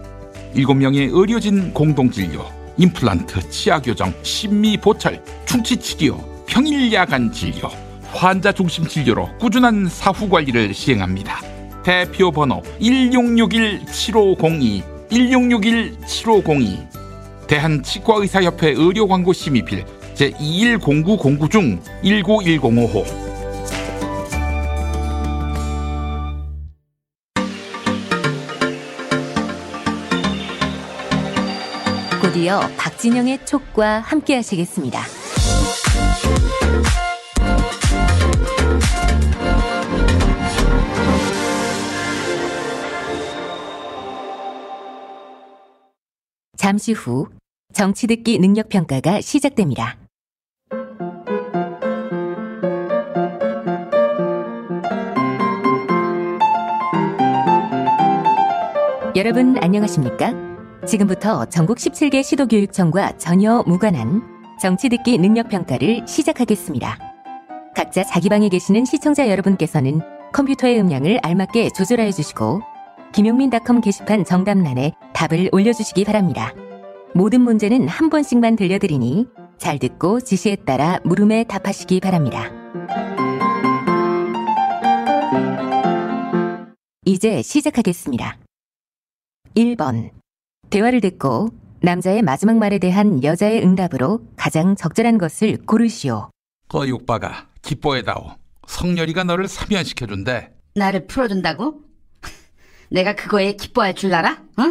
[0.55, 2.45] 7명의 의료진 공동진료
[2.77, 7.69] 임플란트, 치아교정, 심미보철, 충치치료, 평일 야간 진료
[8.13, 11.41] 환자 중심 진료로 꾸준한 사후 관리를 시행합니다.
[11.83, 16.95] 대표 번호 1661-7502 1661-7502
[17.47, 19.85] 대한치과의사협회 의료광고 심의필
[20.15, 23.34] 제210909 중 191055곧
[32.45, 35.01] 이어 박진영의 촉과 함께 하시겠습니다.
[46.59, 47.29] 잠시 후
[47.73, 49.97] 정치 듣기 능력 평가가 시작됩니다.
[59.17, 60.54] 여러분 안녕하십니까?
[60.87, 64.23] 지금부터 전국 17개 시도교육청과 전혀 무관한
[64.61, 66.99] 정치 듣기 능력 평가를 시작하겠습니다.
[67.75, 70.01] 각자 자기 방에 계시는 시청자 여러분께서는
[70.33, 72.61] 컴퓨터의 음량을 알맞게 조절하여 주시고
[73.13, 76.53] 김용민닷컴 게시판 정답란에 답을 올려주시기 바랍니다.
[77.15, 82.51] 모든 문제는 한 번씩만 들려드리니 잘 듣고 지시에 따라 물음에 답하시기 바랍니다.
[87.07, 88.39] 이제 시작하겠습니다.
[89.55, 90.14] 1번.
[90.75, 91.51] 대화를 듣고
[91.83, 96.31] 남자의 마지막 말에 대한 여자의 응답으로 가장 적절한 것을 고르시오.
[96.67, 98.31] 거 육바가 기뻐해다오
[98.67, 101.83] 성렬이가 너를 사면시켜준대 나를 풀어준다고?
[102.91, 104.33] 내가 그거에 기뻐할 줄 알아?
[104.33, 104.63] 어?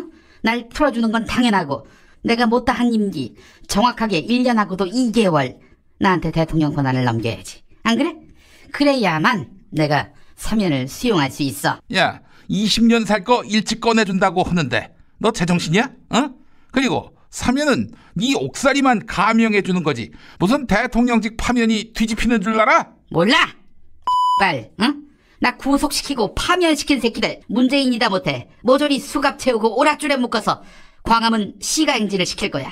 [0.41, 1.87] 날 풀어주는 건 당연하고
[2.21, 3.35] 내가 못다 한 임기
[3.69, 5.57] 정확하게 1년하고도 2개월
[5.99, 8.13] 나한테 대통령 권한을 넘겨야지 안 그래?
[8.73, 15.91] 그래야만 내가 사면을 수용할 수 있어 야 20년 살 거 일찍 꺼내준다고 하는데 너 제정신이야?
[16.11, 16.29] 어?
[16.71, 22.91] 그리고 사면은 네 옥살이만 가명해주는 거지 무슨 대통령직 파면이 뒤집히는 줄 알아?
[23.09, 23.35] 몰라?
[24.39, 25.03] 빨, 응?
[25.39, 30.63] 나 구속시키고 파면시킨 새끼들 문재인이다 못해 모조리 수갑 채우고 오락줄에 묶어서
[31.03, 32.71] 광화문 시가행진을 시킬 거야.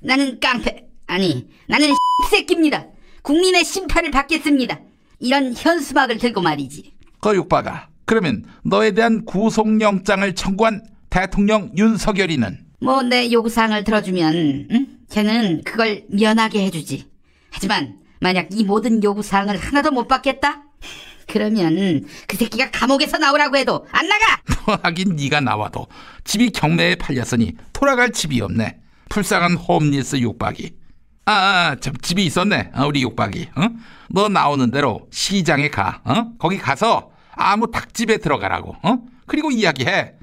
[0.00, 1.90] 나는 깡패 아니 나는
[2.30, 2.86] 새끼입니다.
[3.22, 4.80] 국민의 심판을 받겠습니다.
[5.20, 6.92] 이런 현수막을 들고 말이지.
[7.20, 7.88] 거육박아.
[8.04, 14.86] 그러면 너에 대한 구속영장을 청구한 대통령 윤석열이는 뭐 내 요구사항을 들어주면 응?
[15.10, 17.06] 걔는 그걸 면하게 해주지.
[17.50, 20.62] 하지만 만약 이 모든 요구사항을 하나도 못 받겠다?
[21.28, 24.40] 그러면 그 새끼가 감옥에서 나오라고 해도 안 나가!
[24.66, 25.86] 뭐 하긴 네가 나와도
[26.24, 28.78] 집이 경매에 팔렸으니 돌아갈 집이 없네.
[29.10, 30.72] 불쌍한 홈리스 육박이.
[31.26, 32.70] 아, 아, 참 집이 있었네.
[32.74, 33.50] 어, 우리 육박이.
[33.54, 33.68] 어?
[34.08, 36.00] 너 나오는 대로 시장에 가.
[36.04, 36.32] 어?
[36.38, 38.76] 거기 가서 아무 닭집에 들어가라고.
[38.82, 38.98] 어?
[39.26, 40.14] 그리고 이야기해.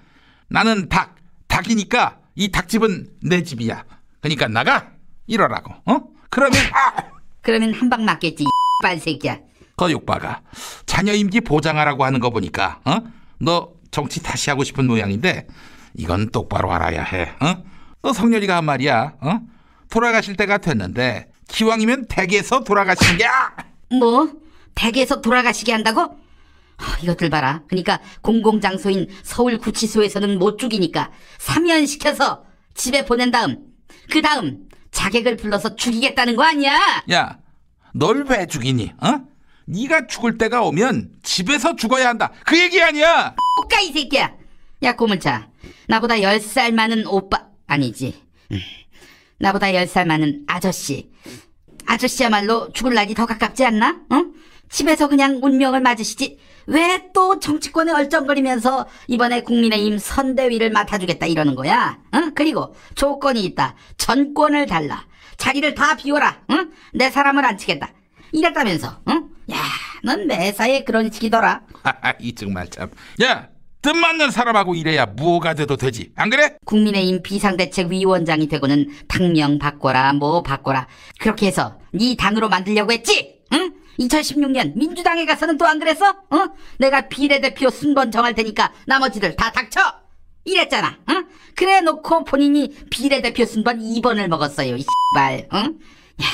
[0.49, 1.15] 나는 닭,
[1.47, 3.83] 닭이니까 이 닭집은 내 집이야.
[4.21, 4.91] 그러니까 나가.
[5.27, 5.73] 이러라고.
[5.85, 6.01] 어?
[6.29, 7.03] 그러면 아!
[7.41, 8.47] 그러면 한 방 맞겠지, 이
[8.83, 9.39] 빨새끼야.
[9.77, 10.41] 거육박아
[10.85, 12.97] 자녀 임기 보장하라고 하는 거 보니까 어?
[13.39, 15.47] 너 정치 다시 하고 싶은 모양인데
[15.93, 17.33] 이건 똑바로 알아야 해.
[17.39, 17.63] 어?
[18.01, 19.13] 너 성렬이가 한 말이야.
[19.21, 19.39] 어?
[19.89, 23.51] 돌아가실 때가 됐는데 기왕이면 댁에서 돌아가시는 게 아!
[23.97, 24.29] 뭐?
[24.75, 26.17] 댁에서 돌아가시게 한다고?
[26.79, 27.61] 하, 이것들 봐라.
[27.67, 33.57] 그러니까 공공장소인 서울구치소에서는 못 죽이니까 사면시켜서 집에 보낸 다음
[34.09, 37.03] 그 다음 자객을 불러서 죽이겠다는 거 아니야?
[37.11, 37.37] 야,
[37.93, 38.93] 널 왜 죽이니?
[39.01, 39.21] 어?
[39.65, 42.31] 네가 죽을 때가 오면 집에서 죽어야 한다.
[42.45, 43.35] 그 얘기 아니야.
[43.63, 44.33] 오까 이 새끼야.
[44.81, 45.49] 야 고물차.
[45.87, 48.19] 나보다 10살 많은 오빠 아니지.
[48.51, 48.59] 음.
[49.37, 51.11] 나보다 10살 많은 아저씨.
[51.85, 54.01] 아저씨야말로 죽을 날이 더 가깝지 않나?
[54.09, 54.25] 어?
[54.69, 56.39] 집에서 그냥 운명을 맞으시지.
[56.67, 61.97] 왜 또 정치권에 얼쩡거리면서 이번에 국민의힘 선대위를 맡아주겠다 이러는 거야?
[62.13, 62.17] 어?
[62.35, 63.75] 그리고 조건이 있다.
[63.97, 65.05] 전권을 달라.
[65.37, 66.39] 자리를 다 비워라.
[66.51, 66.71] 응?
[66.93, 67.91] 내 사람을 안 치겠다.
[68.31, 69.01] 이랬다면서.
[69.09, 69.29] 응?
[69.51, 69.57] 야,
[70.03, 71.61] 넌 매사에 그런 식이더라.
[72.19, 72.89] 이 정말 참.
[73.23, 73.49] 야,
[73.81, 76.11] 뜻맞는 사람하고 일해야 무호가 돼도 되지.
[76.15, 76.57] 안 그래?
[76.65, 80.87] 국민의힘 비상대책위원장이 되고는 당명 바꿔라 뭐 바꿔라
[81.19, 83.73] 그렇게 해서 네 당으로 만들려고 했지 응?
[83.99, 86.09] 2016년 민주당에 가서는 또 안 그랬어?
[86.09, 86.47] 어?
[86.77, 89.79] 내가 비례대표 순번 정할 테니까 나머지들 다 닥쳐
[90.45, 91.27] 이랬잖아 응?
[91.55, 95.79] 그래 놓고 본인이 비례대표 순번 2번을 먹었어요 이 X발 응?
[96.21, 96.25] 야,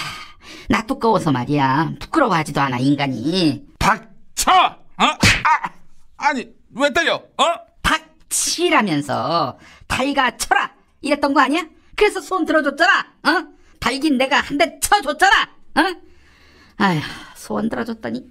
[0.69, 4.51] 나 두꺼워서 말이야 부끄러워하지도 않아 인간이 닥쳐!
[4.51, 5.03] 어?
[5.03, 5.69] 아!
[6.17, 7.15] 아니, 왜 때려?
[7.15, 7.43] 어?
[7.81, 11.65] 닥치라면서 달가 쳐라 이랬던 거 아니야?
[11.95, 13.45] 그래서 손 들어줬잖아 어?
[13.79, 15.41] 달긴 내가 한 대 쳐줬잖아
[15.75, 15.81] 어?
[16.77, 16.99] 아휴
[17.45, 18.25] 소원 들어줬더니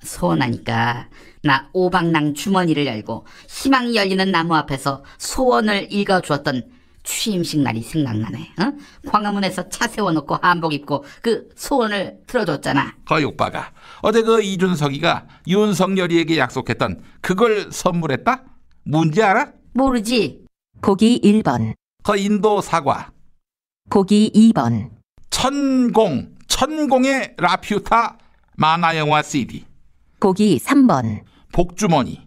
[0.00, 1.08] 소원하니까
[1.42, 6.70] 나 오방랑 주머니를 열고 희망이 열리는 나무 앞에서 소원을 읽어주었던
[7.02, 8.72] 취임식 날이 생각나네 어?
[9.10, 13.72] 광화문에서 차 세워놓고 한복 입고 그 소원을 들어줬잖아 거육박아.
[14.02, 18.44] 어제 그 이준석이가 윤석열이에게 약속했던 그걸 선물했다?
[18.84, 19.52] 뭔지 알아?
[19.72, 20.44] 모르지
[20.80, 21.74] 보기 1번,
[22.04, 23.10] 그 인도 사과.
[23.90, 24.90] 보기 2번,
[25.30, 26.33] 천공,
[26.64, 28.16] 천공의 라퓨타
[28.56, 29.66] 만화영화 CD.
[30.18, 31.20] 보기 3번,
[31.52, 32.26] 복주머니.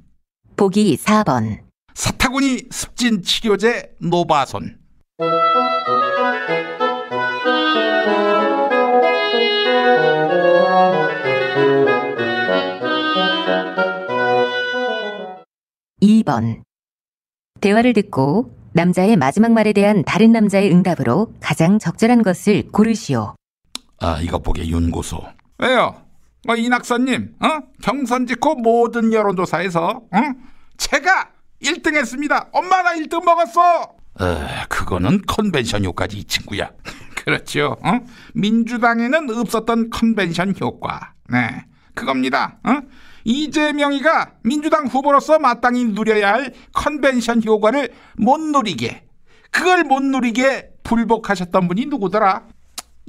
[0.56, 1.62] 보기 4번,
[1.95, 4.78] 사타구니 습진 치료제 노바손.
[16.00, 16.63] 이번
[17.60, 23.34] 대화를 듣고 남자의 마지막 말에 대한 다른 남자의 응답으로 가장 적절한 것을 고르시오.
[23.99, 25.23] 아, 이것 보게 윤고소.
[25.60, 26.01] 왜요?
[26.45, 27.47] 뭐 이낙선님, 어?
[27.81, 30.21] 경선 직후 모든 여론조사에서, 어?
[30.77, 31.31] 제가
[31.62, 32.47] 1등 했습니다.
[32.53, 33.95] 엄마 나 1등 먹었어.
[34.21, 36.69] 에, 그거는 컨벤션 효과지, 이 친구야.
[37.25, 37.75] 그렇죠.
[37.83, 37.99] 어?
[38.36, 41.13] 민주당에는 없었던 컨벤션 효과.
[41.29, 42.60] 네, 그겁니다.
[42.63, 42.79] 어?
[43.25, 49.05] 이재명이가 민주당 후보로서 마땅히 누려야 할 컨벤션 효과를 못 누리게,
[49.51, 52.43] 그걸 못 누리게 불복하셨던 분이 누구더라?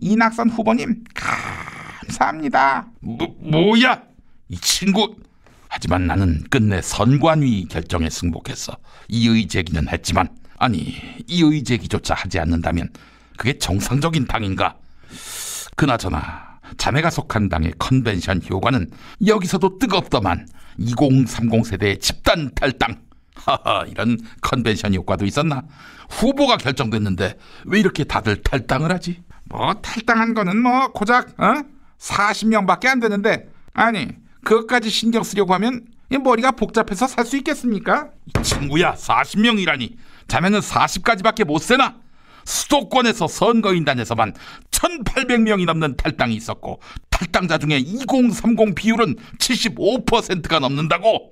[0.00, 2.86] 이낙선 후보님 감사합니다.
[3.00, 4.02] 뭐, 뭐야
[4.48, 5.16] 이 친구.
[5.68, 8.76] 하지만 나는 끝내 선관위 결정에 승복했어.
[9.08, 10.96] 이의 제기는 했지만 아니
[11.26, 12.88] 이의 제기조차 하지 않는다면
[13.36, 14.76] 그게 정상적인 당인가?
[15.76, 18.90] 그나저나 자네가 속한 당의 컨벤션 효과는
[19.26, 20.46] 여기서도 뜨겁더만
[20.78, 23.00] 2030 세대의 집단 탈당.
[23.34, 25.62] 하하 이런 컨벤션 효과도 있었나?
[26.10, 29.22] 후보가 결정됐는데 왜 이렇게 다들 탈당을 하지?
[29.48, 31.62] 뭐 탈당한 거는 뭐 고작 어?
[31.98, 34.08] 40명밖에 안 되는데 아니
[34.44, 38.10] 그것까지 신경 쓰려고 하면 이 머리가 복잡해서 살 수 있겠습니까?
[38.26, 39.96] 이 친구야 40명이라니
[40.28, 41.96] 자네는 40까지밖에 못 세나?
[42.44, 44.32] 수도권에서 선거인단에서만
[44.70, 46.80] 1,800명이 넘는 탈당이 있었고
[47.10, 51.30] 탈당자 중에 2030 비율은 75%가 넘는다고.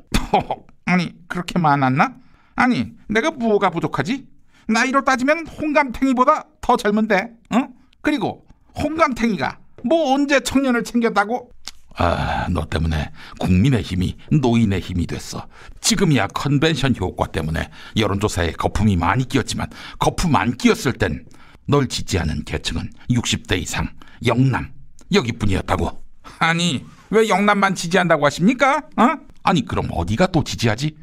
[0.85, 2.17] 아니 그렇게 많았나?
[2.55, 4.27] 아니 내가 뭐가 부족하지?
[4.69, 7.69] 나이로 따지면 홍감탱이보다 더 젊은데, 어?
[8.07, 8.47] 그리고
[8.79, 11.51] 홍감탱이가 뭐 언제 청년을 챙겼다고?
[11.97, 15.45] 아, 너 때문에 국민의 힘이 노인의 힘이 됐어.
[15.81, 19.67] 지금이야 컨벤션 효과 때문에 여론조사에 거품이 많이 끼었지만
[19.99, 21.25] 거품 안 끼었을 땐
[21.69, 23.89] 널 지지하는 계층은 60대 이상
[24.25, 24.71] 영남
[25.13, 26.01] 여기뿐이었다고.
[26.39, 28.85] 아니 왜 영남만 지지한다고 하십니까?
[28.97, 29.17] 어?
[29.43, 30.97] 아니 그럼 어디가 또 지지하지?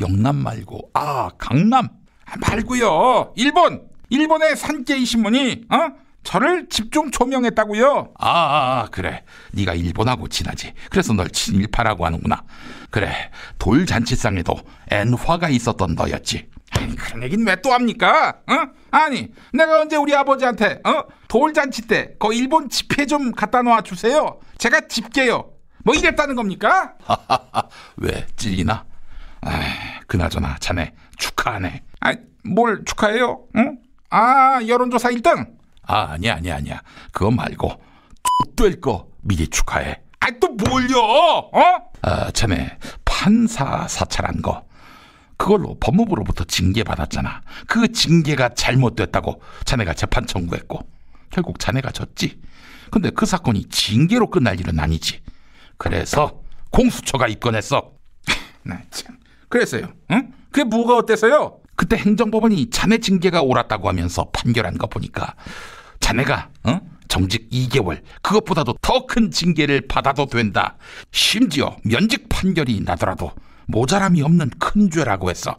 [0.00, 1.90] 영남 말고 아 강남
[2.24, 3.34] 아, 말고요.
[3.36, 6.05] 일본 일본의 산케이 신문이 어?
[6.30, 8.14] 저를 집중 조명했다고요.
[8.18, 9.22] 아, 아, 아, 그래.
[9.52, 10.72] 네가 일본하고 친하지.
[10.90, 12.42] 그래서 널 친일파라고 하는구나.
[12.90, 13.30] 그래.
[13.60, 14.56] 돌잔치상에도
[14.90, 16.48] N화가 있었던 너였지.
[16.72, 18.38] 아니, 그런 얘기는 왜또 합니까?
[18.48, 18.54] 어?
[18.90, 21.04] 아니, 내가 언제 우리 아버지한테 어?
[21.28, 24.40] 돌잔치 때 그 일본 집회 좀 갖다 놓아 주세요.
[24.58, 25.52] 제가 집게요.
[25.84, 26.94] 뭐 이랬다는 겁니까?
[27.98, 28.84] 왜 찔리나?
[29.42, 29.60] 아,
[30.08, 31.82] 그나저나 자네 축하하네.
[32.00, 33.44] 아, 뭘 축하해요?
[33.54, 33.78] 응?
[34.10, 35.54] 아, 여론조사 1등.
[35.86, 36.82] 아, 아니야, 아니야, 아니야.
[37.12, 37.80] 그거 말고
[38.56, 40.00] 될거 미리 축하해.
[40.20, 40.98] 아, 또 뭘요?
[40.98, 41.90] 어?
[42.02, 44.64] 아, 자네 판사 사찰한 거.
[45.36, 47.42] 그걸로 법무부로부터 징계 받았잖아.
[47.66, 50.88] 그 징계가 잘못됐다고 자네가 재판 청구했고
[51.30, 52.40] 결국 자네가 졌지.
[52.90, 55.20] 근데 그 사건이 징계로 끝날 일은 아니지.
[55.76, 57.92] 그래서 공수처가 입건했어.
[58.64, 59.18] 나 참.
[59.48, 59.92] 그랬어요.
[60.10, 60.32] 응?
[60.50, 61.60] 그게 뭐가 어때서요?
[61.76, 65.34] 그때 행정법원이 자네 징계가 옳았다고 하면서 판결한 거 보니까
[66.10, 66.80] 자네가 어?
[67.08, 70.76] 정직 2개월 그것보다도 더 큰 징계를 받아도 된다.
[71.10, 73.32] 심지어 면직 판결이 나더라도
[73.66, 75.56] 모자람이 없는 큰 죄라고 했어.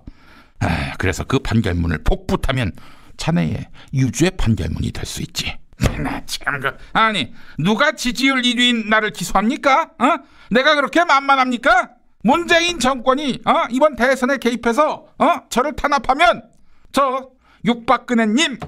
[0.59, 2.71] 아, 그래서 그 판결문을 복붙하면
[3.17, 5.53] 자네의 유죄 판결문이 될 수 있지.
[6.01, 9.91] 나 참 그, 아니 누가 지지율 1위인 나를 기소합니까?
[9.99, 10.15] 어?
[10.49, 11.89] 내가 그렇게 만만합니까?
[12.23, 13.51] 문재인 정권이 어?
[13.69, 15.25] 이번 대선에 개입해서 어?
[15.49, 16.43] 저를 탄압하면
[16.93, 17.29] 저
[17.65, 18.59] 육박근혜님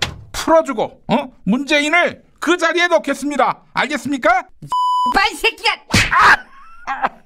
[0.43, 1.31] 풀어주고 어?
[1.43, 3.63] 문재인을 그 자리에 넣겠습니다.
[3.73, 4.47] 알겠습니까?
[5.13, 5.71] 빨 새끼야!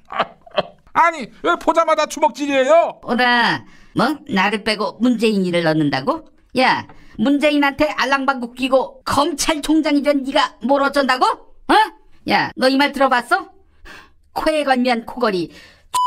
[0.95, 3.01] 아 니 왜 보자마자 주먹질이에요?
[3.03, 3.63] 오라
[3.95, 6.25] 뭐 나를 빼고 문재인이를 넣는다고?
[6.59, 6.87] 야
[7.17, 11.25] 문재인한테 알랑방구 끼고 검찰총장이 된 네가 뭘 어쩐다고?
[11.25, 11.73] 어?
[12.29, 13.49] 야 너 이 말 들어봤어?
[14.33, 15.51] 코에 걸면 코걸이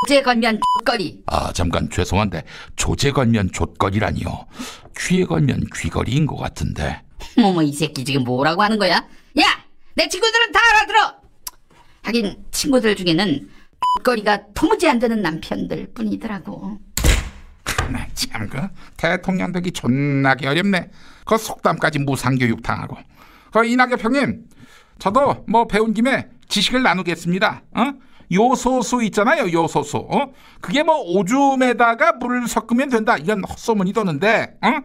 [0.02, 2.44] 조제 걸면 족걸이 아 잠깐 죄송한데
[2.76, 4.46] 조제 걸면 족걸이라니요.
[4.98, 7.02] 귀에 걸면 귀걸이인 것 같은데.
[7.36, 8.96] 뭐뭐 이 새끼 지금 뭐라고 하는 거야?
[9.38, 11.14] 야 내 친구들은 다 알아들어
[12.02, 13.48] 하긴 친구들 중에는
[13.98, 16.78] 족거리가 도무지 안 되는 남편들 뿐이더라고
[18.14, 18.60] 참 그
[18.96, 20.90] 대통령 되기 존나게 어렵네.
[21.24, 22.96] 그 속담까지 무상교육 당하고.
[23.52, 24.44] 그 이낙엽 형님,
[24.98, 27.62] 저도 뭐 배운 김에 지식을 나누겠습니다.
[27.74, 27.92] 어?
[28.32, 29.98] 요소수 있잖아요, 요소수.
[29.98, 30.32] 어?
[30.60, 33.16] 그게 뭐 오줌에다가 물을 섞으면 된다.
[33.16, 34.80] 이건 헛소문이 도는데, 어?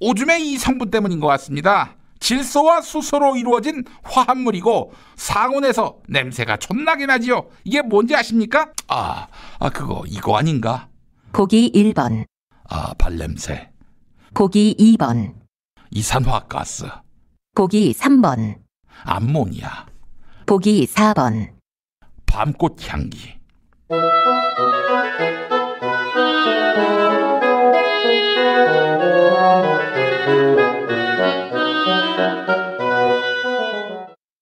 [0.00, 1.96] 오줌의 이 성분 때문인 것 같습니다.
[2.20, 7.48] 질소와 수소로 이루어진 화합물이고 상온에서 냄새가 존나게 나지요.
[7.64, 8.70] 이게 뭔지 아십니까?
[8.88, 9.26] 아,
[9.58, 10.88] 아 그거 이거 아닌가?
[11.32, 12.24] 보기 1번,
[12.68, 13.70] 아, 발냄새.
[14.32, 15.34] 보기 2번,
[15.90, 16.86] 이산화가스.
[17.54, 18.56] 보기 3번,
[19.04, 19.86] 암모니아.
[20.46, 21.50] 보기 4번,
[22.34, 23.38] 밤꽃 향기.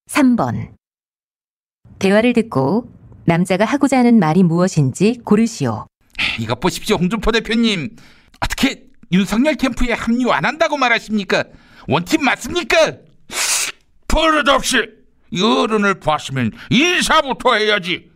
[0.07, 0.75] 삼번
[1.99, 2.91] 대화를 듣고
[3.27, 5.87] 남자가 하고자 하는 말이 무엇인지 고르시오.
[6.41, 7.95] 이것 보십시오, 홍준표 대표님.
[8.41, 11.45] 어떻게 윤석열 캠프에 합류 안 한다고 말하십니까?
[11.89, 12.97] 원팀 맞습니까?
[14.09, 15.02] 버릇없이
[15.37, 18.11] 여론을 봤으면 인사부터 해야지.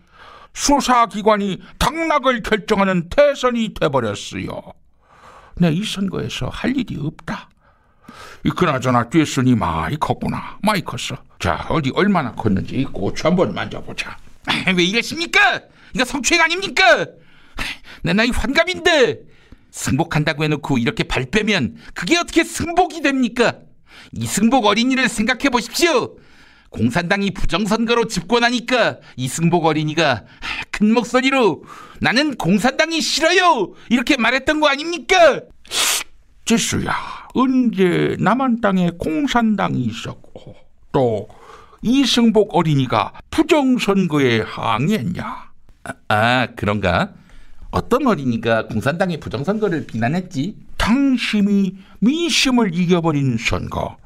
[0.54, 4.48] 수사기관이 당락을 결정하는 대선이 돼버렸어요.
[5.58, 7.48] 내 이 선거에서 할 일이 없다.
[8.44, 10.58] 이 그나저나 뛰었으니 많이 컸구나.
[10.62, 11.16] 많이 컸어.
[11.38, 14.16] 자, 어디 얼마나 컸는지 이 고추 한번 만져보자.
[14.76, 15.60] 왜 이랬습니까?
[15.94, 17.06] 이거 성추행 아닙니까?
[18.02, 19.18] 내 나이 환갑인데
[19.70, 23.54] 승복한다고 해놓고 이렇게 발 빼면 그게 어떻게 승복이 됩니까?
[24.12, 26.16] 이승복 어린이를 생각해 보십시오.
[26.76, 30.24] 공산당이 부정선거로 집권하니까 이승복 어린이가
[30.70, 31.64] 큰 목소리로
[32.00, 35.40] 나는 공산당이 싫어요 이렇게 말했던 거 아닙니까?
[36.44, 36.94] 지수야
[37.34, 40.54] 언제 남한 땅에 공산당이 있었고
[40.92, 41.28] 또
[41.82, 45.50] 이승복 어린이가 부정선거에 항의했냐?
[45.84, 47.12] 아, 아 그런가?
[47.70, 50.56] 어떤 어린이가 공산당의 부정선거를 비난했지?
[50.86, 53.96] 상심이 민심을 이겨버린 선거.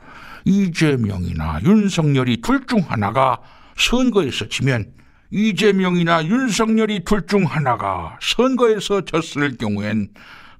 [0.45, 3.39] 이재명이나 윤석열이 둘 중 하나가
[3.77, 4.93] 선거에서 지면
[5.31, 10.09] 이재명이나 윤석열이 둘 중 하나가 선거에서 졌을 경우엔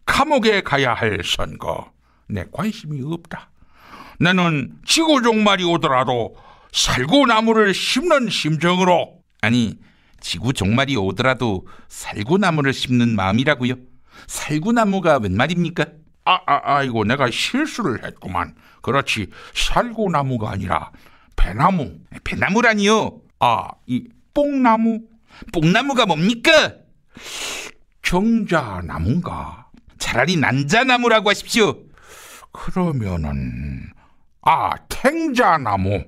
[0.07, 1.93] 감옥에 가야 할 선거.
[2.29, 3.51] 내 관심이 없다.
[4.19, 6.37] 나는 지구 종말이 오더라도
[6.73, 9.79] 살구나무를 심는 심정으로 아니
[10.21, 13.75] 지구 종말이 오더라도 살구나무를 심는 마음이라고요?
[14.27, 15.87] 살구나무가 웬 말입니까?
[16.25, 18.55] 아, 아, 아이고 내가 실수를 했구만.
[18.83, 20.91] 그렇지 살구나무가 아니라
[21.37, 21.99] 배나무.
[22.25, 23.21] 배나무라니요?
[23.41, 25.01] 아, 이 뽕나무?
[25.53, 26.75] 뽕나무가 뭡니까?
[28.03, 29.69] 정자나무인가?
[29.99, 31.85] 차라리 난자나무라고 하십시오.
[32.53, 33.91] 그러면은
[34.43, 36.03] 아 탱자나무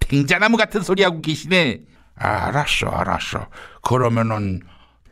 [0.00, 1.82] 탱자나무 같은 소리 하고 계시네
[2.14, 3.48] 알았어 알았어
[3.82, 4.60] 그러면은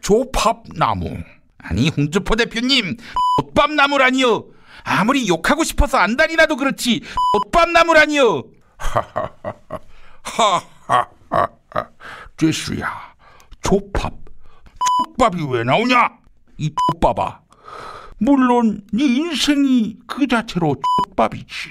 [0.00, 1.18] 조팝나무
[1.62, 2.96] 아니 홍주포 대표님
[3.42, 4.44] 옷밥나무라니요.
[4.84, 7.02] 아무리 욕하고 싶어서 안달이라도 그렇지
[7.36, 8.44] 옷밥나무라니요.
[10.22, 11.08] 하하하하
[12.36, 13.14] 죄수야
[13.62, 14.14] 조팝
[15.18, 16.18] 족밥이 왜 나오냐?
[16.58, 17.40] 이 족밥아.
[18.18, 21.70] 물론 네 인생이 그 자체로 족밥이지.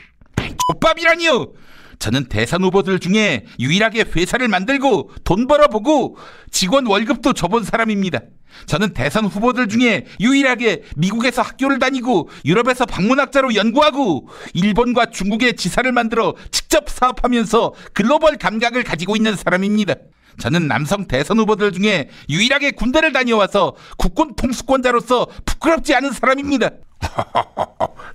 [0.72, 1.54] 족밥이라니요.
[2.00, 6.18] 저는 대선 후보들 중에 유일하게 회사를 만들고 돈 벌어보고
[6.50, 8.22] 직원 월급도 줘본 사람입니다.
[8.66, 16.36] 저는 대선 후보들 중에 유일하게 미국에서 학교를 다니고 유럽에서 방문학자로 연구하고 일본과 중국의 지사를 만들어
[16.52, 19.95] 직접 사업하면서 글로벌 감각을 가지고 있는 사람입니다.
[20.39, 26.70] 저는 남성 대선 후보들 중에 유일하게 군대를 다녀와서 국군 통수권자로서 부끄럽지 않은 사람입니다.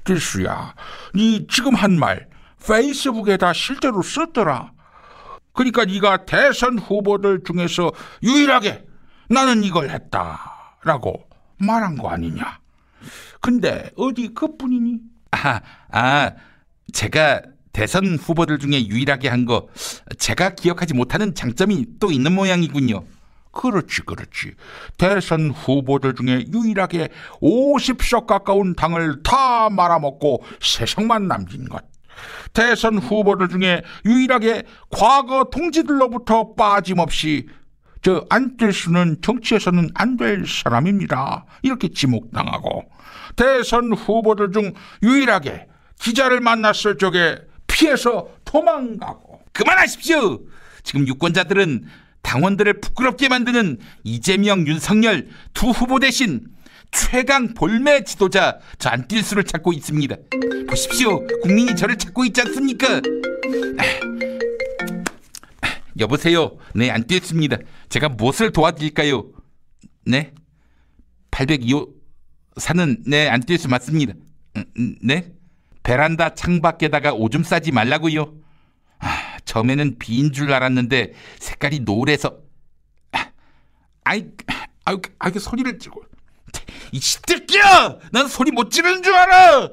[0.05, 0.75] 기수야,
[1.15, 2.27] 네 지금 한 말
[2.67, 4.73] 페이스북에다 실제로 썼더라.
[5.53, 7.93] 그러니까 네가 대선 후보들 중에서
[8.23, 8.85] 유일하게
[9.29, 11.25] 나는 이걸 했다라고
[11.59, 12.59] 말한 거 아니냐?
[13.41, 14.99] 근데 어디 그뿐이니?
[15.33, 15.61] 아,
[15.91, 16.33] 아,
[16.93, 17.43] 제가
[17.73, 19.69] 대선 후보들 중에 유일하게 한 거
[20.19, 23.05] 제가 기억하지 못하는 장점이 또 있는 모양이군요.
[23.53, 24.55] 그렇지, 그렇지.
[24.99, 27.09] 대선 후보들 중에 유일하게
[27.41, 31.85] 50석 가까운 당을 다 말아먹고 세석만 남긴 것.
[32.53, 37.49] 대선 후보들 중에 유일하게 과거 통지들로부터 빠짐없이
[38.03, 41.47] 저 안뜰수는 정치에서는 안 될 사람입니다.
[41.63, 42.85] 이렇게 지목당하고
[43.37, 45.67] 대선 후보들 중 유일하게
[45.99, 50.41] 기자를 만났을 적에 피해서 도망가고 그만하십시오.
[50.83, 51.87] 지금 유권자들은
[52.23, 56.43] 당원들을 부끄럽게 만드는 이재명, 윤석열 두 후보 대신
[56.95, 60.17] 최강 볼매 지도자 저 안뛸수를 찾고 있습니다.
[60.69, 61.27] 보십시오.
[61.43, 63.01] 국민이 저를 찾고 있지 않습니까?
[65.99, 66.57] 여보세요.
[66.75, 67.65] 네, 안뛸습니다.
[67.89, 69.27] 제가 무엇을 도와드릴까요?
[70.07, 70.33] 네?
[71.31, 71.93] 802호
[72.59, 74.15] 사는 네, 안 뛸 수 맞습니다.
[74.57, 75.33] 음, 네?
[75.83, 78.35] 베란다 창밖에다가 오줌 싸지 말라고요.
[79.01, 82.39] 아, 처음에는 비인 줄 알았는데 색깔이 노래서
[83.13, 83.31] 아,
[84.05, 84.27] 아이
[84.85, 86.03] 아이 아이 소리를 지고
[86.93, 87.97] 이 시새끼야!
[88.13, 89.69] 난 소리 못 지르는 줄 알아!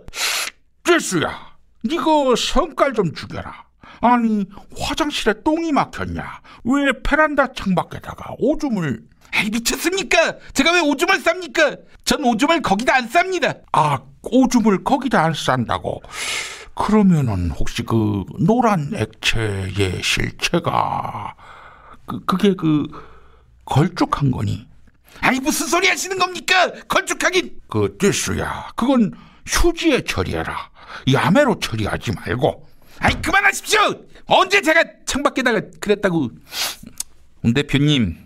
[0.84, 2.06] 죄수야, 니가
[2.38, 3.66] 성깔 좀 죽여라.
[4.02, 4.46] 아니,
[4.78, 6.42] 화장실에 똥이 막혔냐?
[6.64, 9.04] 왜 베란다 창밖에다가 오줌을...
[9.34, 10.38] 에이, 미쳤습니까?
[10.54, 11.80] 제가 왜 오줌을 쌉니까?
[12.04, 13.62] 전 오줌을 거기다 안 쌉니다.
[13.72, 16.02] 아, 오줌을 거기다 안 싼다고?
[16.74, 21.36] 그러면은 혹시 그 노란 액체의 실체가
[22.06, 22.88] 그, 그게 그
[23.66, 24.68] 걸쭉한 거니?
[25.22, 26.72] 아니 무슨 소리 하시는 겁니까?
[26.88, 27.60] 걸쭉하긴.
[27.68, 29.14] 그 뜻수야 그건
[29.48, 30.72] 휴지에 처리해라.
[31.12, 32.68] 야매로 처리하지 말고.
[33.00, 33.80] 아니 그만하십시오!
[34.26, 36.30] 언제 제가 창밖에다가 그랬다고.
[37.44, 38.18] 홍 대표님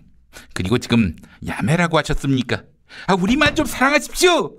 [0.54, 1.16] 그리고 지금
[1.46, 2.64] 야매라고 하셨습니까?
[3.08, 4.54] 아 우리만 좀 사랑하십시오!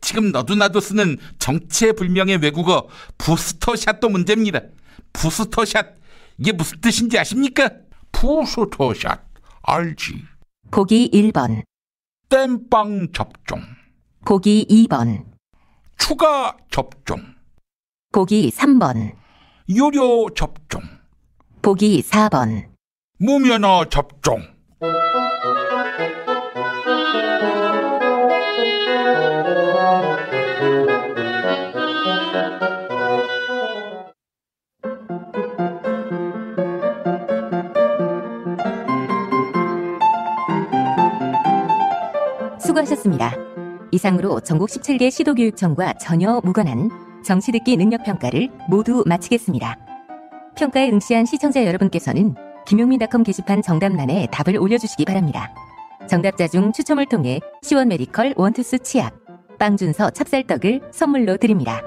[0.00, 4.60] 지금 너도 나도 쓰는 정체불명의 외국어 부스터샷도 문제입니다.
[5.12, 5.86] 부스터샷
[6.38, 7.70] 이게 무슨 뜻인지 아십니까?
[8.12, 9.20] 부스터샷
[9.62, 10.24] 알지?
[10.70, 11.62] 보기 1번,
[12.32, 13.60] 땜빵 접종,
[14.24, 15.26] 보기 2번,
[15.98, 17.20] 추가 접종,
[18.10, 19.12] 보기 3번,
[19.68, 20.80] 유료 접종,
[21.60, 22.70] 보기 4번,
[23.18, 24.40] 무면허 접종.
[42.72, 43.34] 수고하셨습니다.
[43.90, 46.90] 이상으로 전국 17개 시도교육청과 전혀 무관한
[47.24, 49.78] 정치 듣기 능력 평가를 모두 마치겠습니다.
[50.56, 52.34] 평가에 응시한 시청자 여러분께서는
[52.66, 55.54] 김용민닷컴 게시판 정답란에 답을 올려주시기 바랍니다.
[56.08, 59.14] 정답자 중 추첨을 통해 시원 메디컬 원투스 치약,
[59.58, 61.82] 빵준서 찹쌀떡을 선물로 드립니다.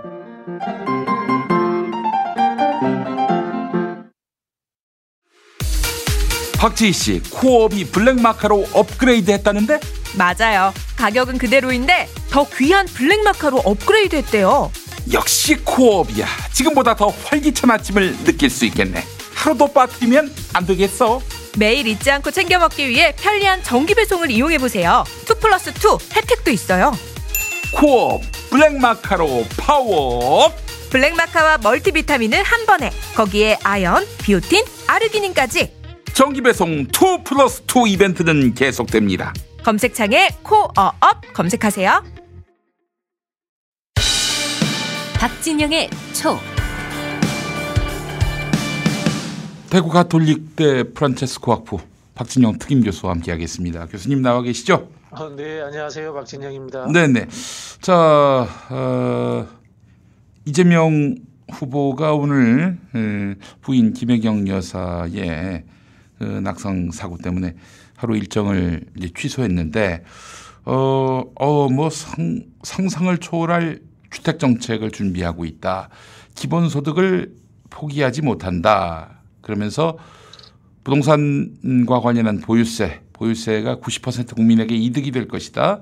[6.60, 9.80] 박지희 씨, 코업이 블랙마카로 업그레이드 했다는데?
[10.18, 10.74] 맞아요.
[10.96, 14.72] 가격은 그대로인데 더 귀한 블랙 마카로 업그레이드 했대요.
[15.12, 16.26] 역시 코어업이야.
[16.54, 19.04] 지금보다 더 활기찬 아침을 느낄 수 있겠네.
[19.34, 21.22] 하루도 빠뜨리면 안 되겠어.
[21.58, 25.04] 매일 잊지 않고 챙겨 먹기 위해 편리한 정기 배송을 이용해 보세요.
[25.30, 25.74] 2 플러스 2
[26.16, 26.98] 혜택도 있어요.
[27.74, 30.52] 코어업 블랙 마카로 파워.
[30.90, 35.72] 블랙 마카와 멀티비타민을 한 번에 거기에 아연, 비오틴, 아르기닌까지
[36.14, 39.34] 정기 배송 2 플러스 2 이벤트는 계속됩니다.
[39.66, 42.04] 검색창에 코어업 검색하세요.
[45.20, 46.38] 박진영의 초.
[49.72, 51.80] 대구 가톨릭대 프란체스코 학부
[52.14, 53.88] 박진영 특임 교수와 함께하겠습니다.
[53.88, 54.88] 교수님 나와 계시죠?
[55.10, 56.14] 아, 네, 안녕하세요.
[56.14, 56.92] 박진영입니다.
[56.92, 57.28] 네 네.
[57.82, 59.48] 자, 어,
[60.46, 61.16] 이재명
[61.52, 65.64] 후보가 오늘 에, 부인 김혜경 여사의
[66.20, 67.56] 그 낙성 사고 때문에
[67.96, 70.04] 하루 일정을 이제 취소했는데
[70.66, 73.80] 어, 어, 뭐 상, 상상을 초월할
[74.10, 75.90] 주택 정책을 준비하고 있다.
[76.36, 77.36] 기본소득을
[77.70, 79.20] 포기하지 못한다.
[79.42, 79.98] 그러면서
[80.84, 85.82] 부동산과 관련한 보유세, 보유세가 90% 국민에게 이득이 될 것이다.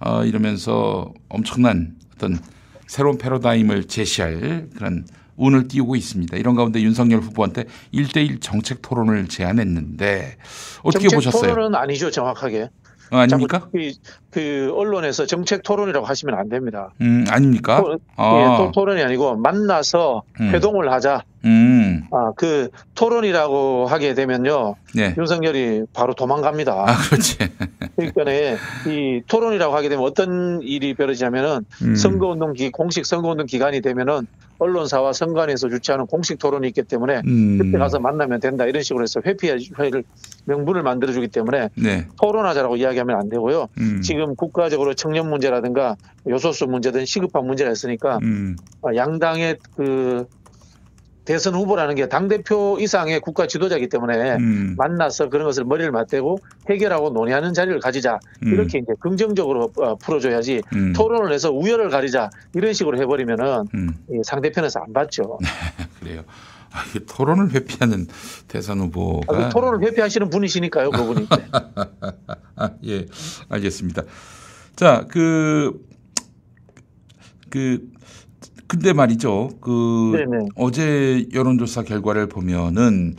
[0.00, 2.38] 어, 이러면서 엄청난 어떤
[2.86, 5.06] 새로운 패러다임을 제시할 그런
[5.38, 6.36] 운을 띄우고 있습니다.
[6.36, 7.64] 이런 가운데 윤석열 후보한테
[7.94, 10.36] 1대1 정책 토론을 제안했는데
[10.82, 11.54] 어떻게 보셨어요?
[11.54, 12.68] 토론은 아니죠, 정확하게.
[13.10, 13.68] 어, 아닙니까?
[13.72, 13.92] 그,
[14.30, 16.90] 그 언론에서 정책 토론이라고 하시면 안 됩니다.
[17.00, 17.80] 음, 아닙니까?
[17.80, 18.40] 토, 아.
[18.40, 20.50] 예, 토, 토론이 아니고 만나서 음.
[20.52, 21.22] 회동을 하자.
[21.44, 24.76] 음, 아, 그 토론이라고 하게 되면요.
[24.94, 25.14] 네.
[25.16, 26.72] 윤석열이 바로 도망갑니다.
[26.72, 27.38] 아, 그렇지.
[27.96, 28.24] 그러니까
[28.86, 31.94] 이 토론이라고 하게 되면 어떤 일이 벌어지냐면은 음.
[31.94, 34.26] 선거운동 기 공식 선거운동 기간이 되면은
[34.58, 37.58] 언론사와 선관위에서 주최하는 공식 토론이 있기 때문에 음.
[37.58, 40.04] 그때 가서 만나면 된다 이런 식으로 해서 회피회를
[40.46, 42.06] 명분을 만들어 주기 때문에 네.
[42.20, 43.68] 토론하자라고 이야기하면 안 되고요.
[43.78, 44.00] 음.
[44.02, 45.96] 지금 국가적으로 청년 문제라든가
[46.28, 48.56] 요소수 문제든 시급한 문제가 있으니까 음.
[48.82, 50.26] 어, 양당의 그
[51.28, 54.74] 대선 후보라는 게 당 대표 이상의 국가 지도자이기 때문에 음.
[54.78, 56.38] 만나서 그런 것을 머리를 맞대고
[56.70, 58.54] 해결하고 논의하는 자리를 가지자 음.
[58.54, 60.94] 이렇게 이제 긍정적으로 어, 풀어줘야지 음.
[60.94, 63.94] 토론을 해서 우열을 가리자 이런 식으로 해버리면은 음.
[64.10, 65.38] 이 상대편에서 안 받죠.
[66.00, 66.24] 그래요.
[66.72, 68.06] 아, 이게 토론을 회피하는
[68.46, 71.28] 대선 아, 후보가 그 토론을 회피하시는 분이시니까요, 그분이.
[72.56, 73.04] 아, 예,
[73.50, 74.02] 알겠습니다.
[74.76, 75.78] 자, 그,
[77.50, 77.86] 그,
[78.68, 79.50] 근데 말이죠.
[79.60, 80.48] 그, 네네.
[80.54, 83.16] 어제 여론조사 결과를 보면은,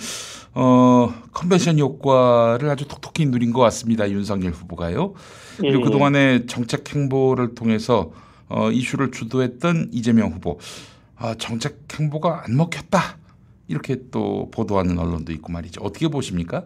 [0.53, 4.09] 어, 컨벤션 효과를 아주 톡톡히 누린 것 같습니다.
[4.09, 5.13] 윤석열 후보가요.
[5.57, 8.11] 그리고 예, 그동안의 정책 행보를 통해서
[8.47, 10.59] 어, 이슈를 주도했던 이재명 후보.
[11.15, 13.17] 아, 정책 행보가 안 먹혔다.
[13.67, 15.81] 이렇게 또 보도하는 언론도 있고 말이죠.
[15.83, 16.65] 어떻게 보십니까?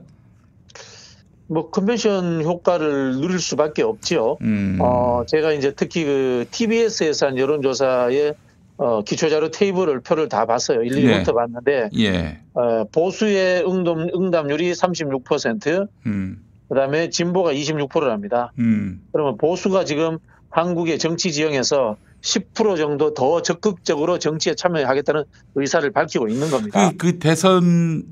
[1.48, 4.38] 뭐 컨벤션 효과를 누릴 수밖에 없지요.
[4.42, 4.78] 음.
[4.82, 8.34] 어, 제가 이제 특히 그 TBS에서 한 여론조사의
[8.78, 10.82] 어, 기초자료 테이블을 표를 다 봤어요.
[10.84, 11.20] 일일이 네.
[11.20, 12.40] 훑어봤는데 예.
[12.54, 16.44] 어, 보수의 응답, 응답률이 36%, 음.
[16.70, 18.52] 그다음에 진보가 26%랍니다.
[18.60, 19.02] 음.
[19.12, 20.18] 그러면 보수가 지금
[20.50, 25.24] 한국의 정치 지형에서 10% 정도 더 적극적으로 정치에 참여하겠다는
[25.56, 26.92] 의사를 밝히고 있는 겁니다.
[26.92, 28.04] 그, 그 대선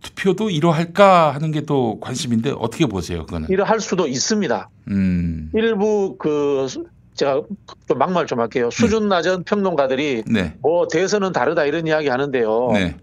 [0.00, 3.48] 투표도 이러할까 하는 게 또 관심인데 어떻게 보세요, 그거는?
[3.50, 4.70] 이러할 수도 있습니다.
[4.90, 5.50] 음.
[5.54, 6.86] 일부 그 수-
[7.18, 7.42] 제가
[7.88, 8.70] 좀 막말 좀 할게요.
[8.70, 10.54] 수준 낮은 평론가들이 네.
[10.62, 12.70] 뭐 대선은 다르다 이런 이야기 하는데요.
[12.72, 12.96] 네.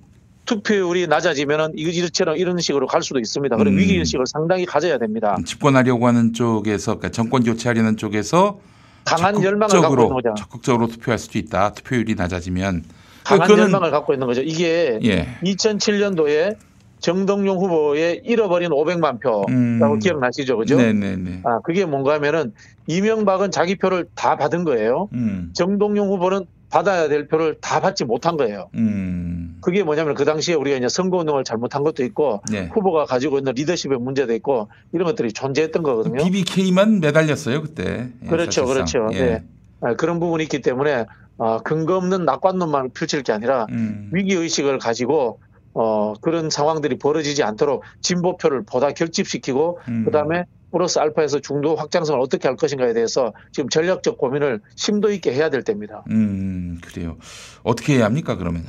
[0.45, 3.57] 투표율이 낮아지면은 이처럼 이런 식으로 갈 수도 있습니다.
[3.57, 3.78] 그럼 음.
[3.78, 5.38] 위기 의식을 상당히 가져야 됩니다.
[5.45, 8.59] 집권하려고 하는 쪽에서 그러니까 정권 교체하려는 쪽에서
[9.03, 10.34] 강한 열망을 갖고 있는 거죠.
[10.38, 11.74] 적극적으로 투표할 수도 있다.
[11.74, 12.84] 투표율이 낮아지면
[13.26, 14.41] 강한 그거는- 열망을 갖고 있는 거죠.
[14.41, 15.28] 이게 예.
[15.43, 16.55] 2007년도에
[17.00, 20.00] 정동용 후보의 잃어버린 500만 표라고 음.
[20.00, 20.78] 기억나시죠, 그죠?
[20.78, 21.41] 네네네.
[21.43, 22.54] 아 그게 뭔가 하면은
[22.88, 25.10] 이명박은 자기 표를 다 받은 거예요.
[25.14, 25.52] 음.
[25.54, 28.70] 정동용 후보는 받아야 될 표를 다 받지 못한 거예요.
[28.76, 29.58] 음.
[29.62, 32.70] 그게 뭐냐면 그 당시에 우리가 이제 선거운동을 잘못한 것도 있고 네.
[32.74, 36.24] 후보가 가지고 있는 리더십의 문제도 있고 이런 것들이 존재했던 거거든요.
[36.24, 38.10] BBK만 매달렸어요 그때.
[38.24, 39.08] 예, 그렇죠, 사실상.
[39.08, 39.18] 그렇죠.
[39.18, 39.26] 예.
[39.26, 39.43] 네.
[39.82, 41.06] 아, 그런 부분이 있기 때문에
[41.38, 44.10] 아, 근거 없는 낙관론만 펼칠 게 아니라 음.
[44.12, 45.39] 위기 의식을 가지고
[45.76, 50.05] 어, 그런 상황들이 벌어지지 않도록 진보표를 보다 결집시키고 음.
[50.05, 55.49] 그다음에 플러스 알파에서 중도 확장성을 어떻게 할 것인가에 대해서 지금 전략적 고민을 심도 있게 해야
[55.49, 56.03] 될 때입니다.
[56.09, 57.17] 음, 그래요.
[57.63, 58.67] 어떻게 해야 합니까 그러면은?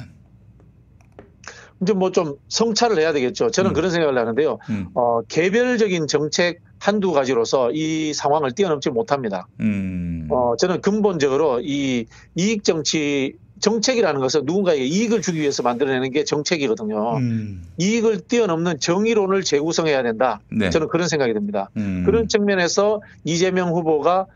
[1.83, 3.51] 이제 뭐 좀 성찰을 해야 되겠죠.
[3.51, 3.75] 저는 음.
[3.75, 4.59] 그런 생각을 하는데요.
[4.71, 4.87] 음.
[4.95, 9.47] 어, 개별적인 정책 한두 가지로서 이 상황을 뛰어넘지 못합니다.
[9.61, 10.27] 음.
[10.31, 17.17] 어, 저는 근본적으로 이 이익 정치 정책이라는 것은 누군가에게 이익을 주기 위해서 만들어내는 게 정책이거든요.
[17.17, 17.63] 음.
[17.79, 20.41] 이익을 뛰어넘는 정의론을 재구성해야 된다.
[20.51, 20.71] 네.
[20.71, 21.71] 저는 그런 생각이 듭니다.
[21.77, 22.03] 음.
[22.05, 24.27] 그런 측면에서 이재명 후보가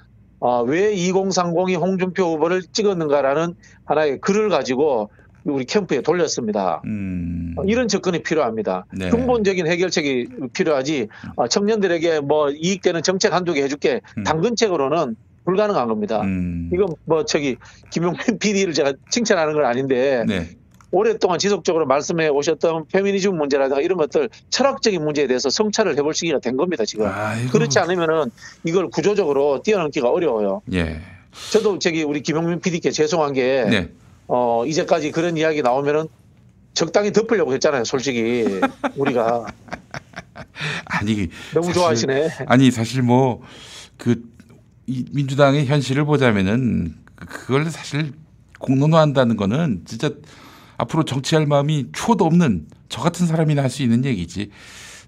[0.40, 3.54] 어, 왜 2030이 홍준표 후보를 찍었는가라는
[3.84, 5.10] 하나의 글을 가지고
[5.44, 6.80] 우리 캠프에 돌렸습니다.
[6.86, 7.54] 음.
[7.56, 8.86] 어, 이런 접근이 필요합니다.
[8.92, 9.10] 네.
[9.10, 14.24] 근본적인 해결책이 필요하지 어, 청년들에게 뭐 이익되는 정책 한두 개 해줄게 음.
[14.24, 16.20] 당근책으로는 불가능한 겁니다.
[16.22, 16.70] 음.
[16.72, 17.56] 이건 뭐 저기
[17.90, 20.48] 김용민 PD를 제가 칭찬하는 건 아닌데 네.
[20.92, 26.56] 오랫동안 지속적으로 말씀해 오셨던 페미니즘 문제라든가 이런 것들 철학적인 문제에 대해서 성찰을 해볼 시기가 된
[26.56, 27.06] 겁니다 지금.
[27.06, 27.50] 아이고.
[27.52, 28.30] 그렇지 않으면은
[28.64, 30.62] 이걸 구조적으로 뛰어넘기가 어려워요.
[30.72, 31.00] 예.
[31.52, 33.88] 저도 저기 우리 김용민 PD께 죄송한 게 네.
[34.26, 36.06] 어, 이제까지 그런 이야기 나오면은
[36.74, 38.44] 적당히 덮으려고 했잖아요, 솔직히.
[38.96, 39.46] 우리가.
[40.86, 42.28] 아니 너무 사실- 좋아하시네.
[42.46, 43.42] 아니 사실 뭐
[43.96, 44.22] 그
[44.86, 48.12] 민주당의 현실을 보자면은 그- 그걸 사실
[48.58, 50.10] 공론화한다는 거는 진짜
[50.76, 54.50] 앞으로 정치할 마음이 추호도 없는 저 같은 사람이나 할 수 있는 얘기지.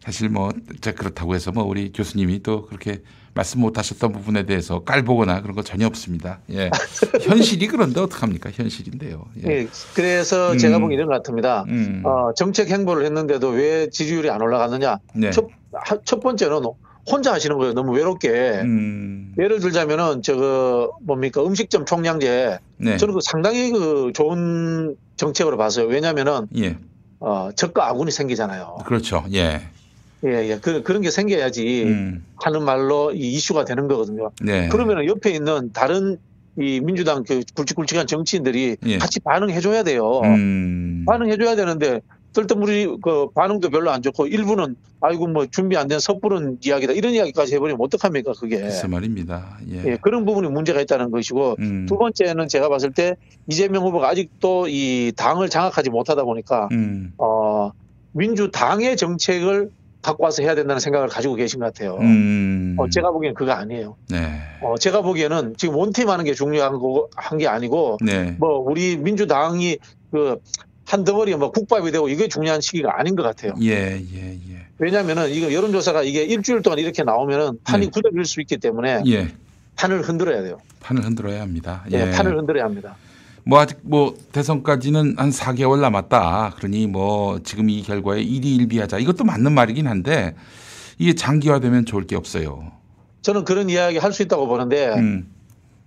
[0.00, 0.50] 사실 뭐
[0.80, 3.02] 자, 그렇다고 해서 뭐 우리 교수님이 또 그렇게
[3.34, 6.40] 말씀 못 하셨던 부분에 대해서 깔보거나 그런 거 전혀 없습니다.
[6.50, 6.70] 예.
[7.22, 8.50] 현실이 그런데 어떡합니까?
[8.52, 9.24] 현실인데요.
[9.46, 9.50] 예.
[9.60, 10.58] 예, 그래서 음.
[10.58, 11.64] 제가 보기 이런 것 같습니다.
[11.68, 12.02] 음.
[12.04, 14.98] 어, 정책 행보를 했는데도 왜 지지율이 안 올라갔느냐?
[15.14, 15.30] 네.
[15.30, 16.62] 첫, 하- 첫 번째는
[17.10, 17.74] 혼자 하시는 거예요.
[17.74, 18.28] 너무 외롭게.
[18.28, 19.34] 음.
[19.38, 22.96] 예를 들자면은 저거 뭡니까 음식점 총량제 네.
[22.96, 25.86] 저는 그 상당히 그 좋은 정책으로 봤어요.
[25.86, 26.76] 왜냐면은 예.
[27.18, 28.78] 어, 적과 아군이 생기잖아요.
[28.84, 29.24] 그렇죠.
[29.32, 29.62] 예.
[30.24, 30.58] 예, 예.
[30.60, 32.24] 그, 그런 게 생겨야지 음.
[32.36, 34.30] 하는 말로 이 이슈가 되는 거거든요.
[34.40, 34.68] 네.
[34.68, 36.18] 그러면은 옆에 있는 다른
[36.58, 38.98] 이 민주당 그 굵직굵직한 정치인들이 예.
[38.98, 40.20] 같이 반응해줘야 돼요.
[40.20, 41.04] 음.
[41.06, 42.00] 반응해줘야 되는데
[42.32, 47.12] 뜰뜨물이 그 반응도 별로 안 좋고 일부는 아이고 뭐 준비 안 된 섣부른 이야기다 이런
[47.12, 48.58] 이야기까지 해버리면 어떡합니까 그게.
[48.60, 49.58] 글쎄 말입니다.
[49.70, 49.82] 예.
[49.92, 51.86] 예, 그런 부분이 문제가 있다는 것이고 음.
[51.88, 53.16] 두 번째는 제가 봤을 때
[53.48, 57.12] 이재명 후보가 아직도 이 당을 장악하지 못하다 보니까 음.
[57.18, 57.72] 어,
[58.12, 59.70] 민주당의 정책을
[60.02, 61.96] 갖고 와서 해야 된다는 생각을 가지고 계신 것 같아요.
[62.00, 62.76] 음.
[62.78, 63.96] 어, 제가 보기엔 그거 아니에요.
[64.10, 64.26] 네.
[64.60, 68.34] 어, 제가 보기에는 지금 원팀 하는 게 중요한 거 한 게 아니고 네.
[68.38, 69.78] 뭐 우리 민주당이
[70.10, 70.38] 그
[70.92, 73.54] 한 덩어리 뭐 국밥이 되고 이게 중요한 시기가 아닌 것 같아요.
[73.62, 74.66] 예, 예, 예.
[74.76, 77.90] 왜냐하면은 이거 여론조사가 이게 일주일 동안 이렇게 나오면은 판이 네.
[77.90, 79.28] 굳어질 수 있기 때문에 예.
[79.76, 80.58] 판을 흔들어야 돼요.
[80.80, 81.82] 판을 흔들어야 합니다.
[81.92, 82.10] 예, 예.
[82.10, 82.94] 판을 흔들어야 합니다.
[83.44, 86.56] 뭐 아직 뭐 대선까지는 한 4개월 남았다.
[86.58, 88.98] 그러니 뭐 지금 이 결과에 일희일비하자.
[88.98, 90.34] 이것도 맞는 말이긴 한데
[90.98, 92.70] 이게 장기화되면 좋을 게 없어요.
[93.22, 95.31] 저는 그런 이야기 할 수 있다고 보는데 음.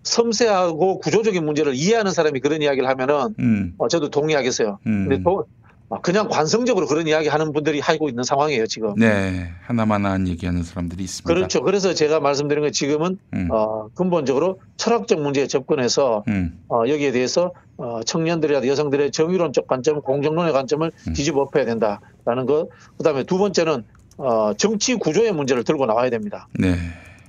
[0.05, 3.73] 섬세하고 구조적인 문제를 이해하는 사람이 그런 이야기를 하면은 음.
[3.77, 4.79] 어, 저도 동의하겠어요.
[4.87, 5.09] 음.
[5.09, 5.45] 근데 또
[5.89, 8.95] 어, 그냥 관성적으로 그런 이야기 하는 분들이 하고 있는 상황이에요 지금.
[8.95, 9.51] 네.
[9.61, 11.31] 하나만한 얘기하는 사람들이 있습니다.
[11.31, 11.61] 그렇죠.
[11.61, 13.49] 그래서 제가 말씀드린 건 지금은 음.
[13.51, 16.59] 어, 근본적으로 철학적 문제에 접근해서 음.
[16.69, 21.13] 어, 여기에 대해서 어, 청년들이나 여성들의 정의론적 관점, 공정론의 관점을 음.
[21.13, 22.69] 뒤집어 엎어야 된다라는 것.
[22.97, 23.83] 그 다음에 두 번째는
[24.17, 26.47] 어, 정치 구조의 문제를 들고 나와야 됩니다.
[26.57, 26.75] 네.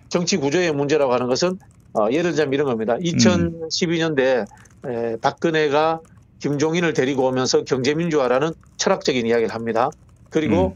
[0.09, 1.59] 정치 구조의 문제라고 하는 것은
[1.97, 2.97] 어, 예를 들자면 이런 겁니다.
[2.97, 4.47] 2012년대
[4.87, 6.01] 에, 박근혜가
[6.39, 9.91] 김종인을 데리고 오면서 경제민주화라는 철학적인 이야기를 합니다.
[10.31, 10.75] 그리고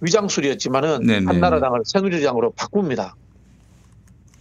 [0.00, 1.06] 위장술이었지만은 음.
[1.06, 1.26] 네네.
[1.26, 3.16] 한나라당을 새누리당으로 바꿉니다.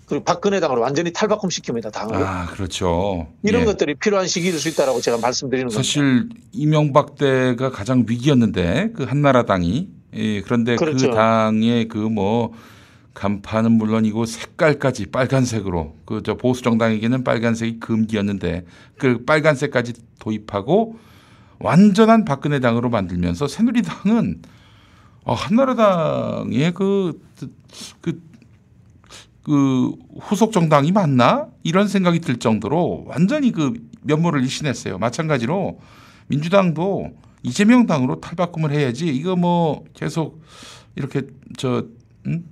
[0.05, 1.91] 그리고 박근혜 당으로 완전히 탈바꿈시킵니다.
[1.91, 2.15] 당을.
[2.15, 3.27] 아, 그렇죠.
[3.43, 3.65] 이런 예.
[3.65, 5.83] 것들이 필요한 시기일 수 있다라고 제가 말씀드리는 겁니다.
[5.83, 11.09] 사실 이명박 때가 가장 위기였는데 그 한나라당이 예, 그런데 그렇죠.
[11.09, 12.53] 그 당의 그뭐
[13.19, 18.65] 간판은 물론이고 색깔까지 빨간색으로 그 저 보수 정당에게는 빨간색이 금기였는데
[18.97, 20.97] 그 빨간색까지 도입하고
[21.59, 24.41] 완전한 박근혜 당으로 만들면서 새누리당은
[25.25, 27.21] 어, 한나라당의 그,
[27.99, 28.21] 그,
[29.43, 29.91] 그
[30.21, 31.47] 후속 정당이 맞나?
[31.63, 34.97] 이런 생각이 들 정도로 완전히 그 면모를 일신했어요.
[34.97, 35.79] 마찬가지로
[36.27, 37.09] 민주당도
[37.43, 40.41] 이재명 당으로 탈바꿈을 해야지 이거 뭐 계속
[40.95, 41.23] 이렇게
[41.57, 41.85] 저
[42.25, 42.45] 음?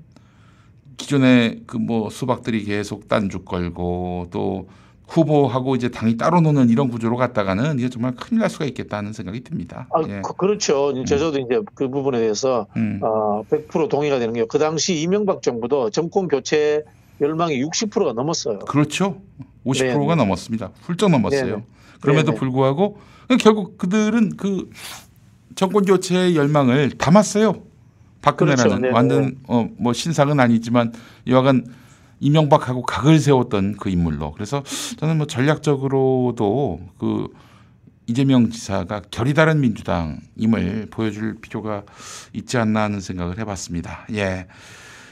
[0.97, 4.67] 기존에 그 뭐 수박들이 계속 딴죽 걸고 또
[5.07, 9.41] 후보하고 이제 당이 따로 노는 이런 구조로 갔다가는 이게 정말 큰일 날 수가 있겠다는 생각이
[9.41, 9.87] 듭니다.
[9.93, 10.21] 아, 예.
[10.21, 10.91] 그- 그렇죠.
[10.97, 12.99] 이제 저도 이제 그 부분에 대해서 음.
[13.01, 16.83] 어, 100% 동의가 되는 게 그 당시 이명박 정부도 정권 교체
[17.21, 18.59] 열망이 60%가 넘었어요.
[18.59, 19.21] 그렇죠.
[19.65, 20.15] 50%가 네네.
[20.15, 20.71] 넘었습니다.
[20.81, 21.45] 훌쩍 넘었어요.
[21.45, 21.63] 네네.
[22.01, 22.39] 그럼에도 네네.
[22.39, 22.97] 불구하고
[23.39, 24.69] 결국 그들은 그
[25.55, 27.55] 정권 교체의 열망을 담았어요.
[28.31, 28.81] 박근혜라는 그렇죠.
[28.81, 28.93] 네네.
[28.93, 30.93] 완전 어 뭐 신상은 아니지만
[31.27, 31.65] 여하간
[32.19, 34.31] 이명박하고 각을 세웠던 그 인물로.
[34.33, 34.63] 그래서
[34.97, 37.27] 저는 뭐 전략적으로도 그
[38.07, 41.83] 이재명 지사가 결이 다른 민주당임을 보여줄 필요가
[42.33, 44.07] 있지 않나 하는 생각을 해봤습니다.
[44.13, 44.47] 예.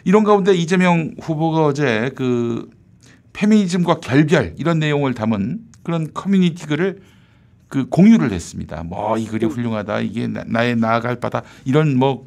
[0.04, 2.70] 이런 가운데 이재명 후보가 어제 그
[3.34, 7.02] 페미니즘과 결별 이런 내용을 담은 그런 커뮤니티 글을
[7.68, 8.84] 그 공유를 했습니다.
[8.84, 10.00] 뭐 이 글이 훌륭하다.
[10.02, 11.42] 이게 나- 나의 나아갈 바다.
[11.66, 12.24] 이런 뭐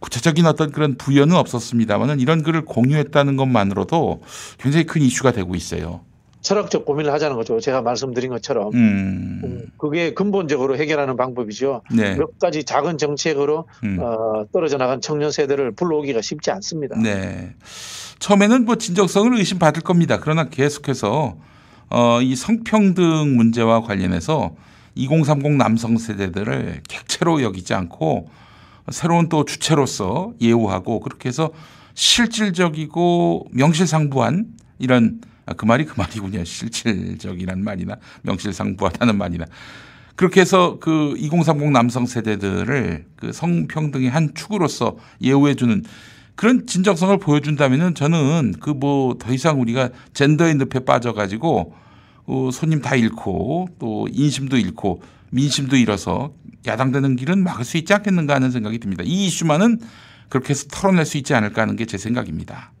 [0.00, 4.22] 구체적인 어떤 그런 부여는 없었습니다만은 이런 글을 공유했다는 것만으로도
[4.58, 6.02] 굉장히 큰 이슈가 되고 있어요.
[6.46, 7.58] 철학적 고민을 하자는 거죠.
[7.58, 8.72] 제가 말씀드린 것처럼.
[8.72, 9.40] 음.
[9.42, 11.82] 음, 그게 근본적으로 해결하는 방법이죠.
[11.92, 12.14] 네.
[12.14, 13.98] 몇 가지 작은 정책으로 음.
[14.00, 16.96] 어, 떨어져 나간 청년 세대를 불러오기가 쉽지 않습니다.
[17.00, 17.52] 네.
[18.20, 20.20] 처음에는 뭐 진정성을 의심받을 겁니다.
[20.20, 21.36] 그러나 계속해서
[21.90, 24.54] 어, 이 성평등 문제와 관련해서
[24.94, 28.28] 2030 남성 세대들을 객체로 여기지 않고
[28.90, 31.50] 새로운 또 주체로서 예우하고 그렇게 해서
[31.94, 34.46] 실질적이고 명실상부한
[34.78, 36.44] 이런 아, 그 말이 그 말이군요.
[36.44, 39.46] 실질적이란 말이나 명실상부하다는 말이나
[40.16, 45.84] 그렇게 해서 그 2030 남성 세대들을 그 성평등의 한 축으로서 예우해 주는
[46.34, 51.74] 그런 진정성을 보여준다면은 저는 그 뭐 더 이상 우리가 젠더의 늪에 빠져가지고
[52.26, 56.32] 어, 손님 다 잃고 또 인심도 잃고 민심도 잃어서
[56.66, 59.02] 야당되는 길은 막을 수 있지 않겠는가 하는 생각이 듭니다.
[59.04, 59.80] 이 이슈만은
[60.28, 62.72] 그렇게 해서 털어낼 수 있지 않을까 하는 게 제 생각입니다.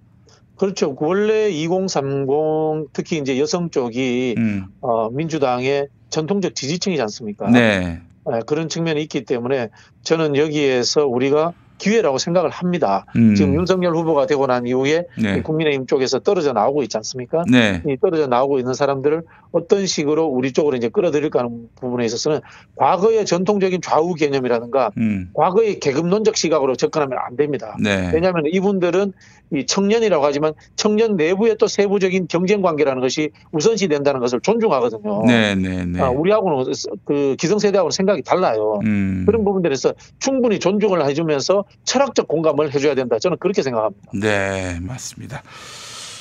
[0.56, 0.96] 그렇죠.
[0.98, 4.66] 원래 2030 특히 이제 여성 쪽이 음.
[4.80, 7.50] 어, 민주당의 전통적 지지층이지 않습니까?
[7.50, 8.00] 네.
[8.32, 9.68] 예, 그런 측면이 있기 때문에
[10.02, 13.06] 저는 여기에서 우리가 기회라고 생각을 합니다.
[13.16, 13.34] 음.
[13.34, 15.36] 지금 윤석열 후보가 되고 난 이후에 네.
[15.38, 17.44] 이 국민의힘 쪽에서 떨어져 나오고 있지 않습니까?
[17.50, 17.82] 네.
[17.86, 19.22] 이 떨어져 나오고 있는 사람들을
[19.52, 22.40] 어떤 식으로 우리 쪽으로 이제 끌어들일까 하는 부분에 있어서는
[22.76, 25.30] 과거의 전통적인 좌우 개념이라든가 음.
[25.34, 27.76] 과거의 계급론적 시각으로 접근하면 안 됩니다.
[27.82, 28.10] 네.
[28.12, 29.12] 왜냐하면 이분들은
[29.52, 35.22] 이 청년이라고 하지만 청년 내부의 또 세부적인 경쟁 관계라는 것이 우선시 된다는 것을 존중하거든요.
[35.24, 36.00] 네, 네, 네.
[36.00, 36.72] 아, 우리하고는
[37.04, 38.80] 그 기성세대하고는 생각이 달라요.
[38.84, 39.22] 음.
[39.24, 43.18] 그런 부분들에서 충분히 존중을 해주면서 철학적 공감을 해줘야 된다.
[43.18, 44.10] 저는 그렇게 생각합니다.
[44.14, 45.42] 네, 맞습니다.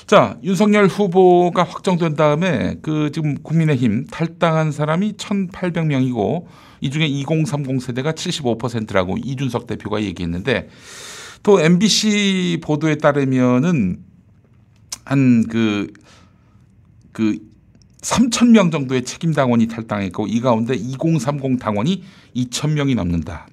[0.07, 6.45] 자, 윤석열 후보가 확정된 다음에 그 지금 국민의힘 탈당한 사람이 1,800명이고
[6.81, 10.69] 이 중에 2030 세대가 75%라고 이준석 대표가 얘기했는데
[11.41, 14.03] 또 MBC 보도에 따르면은
[15.05, 15.89] 한그그
[18.01, 22.03] 3천 명 정도의 책임 당원이 탈당했고 이 가운데 2030 당원이
[22.35, 23.47] 2천 명이 넘는다.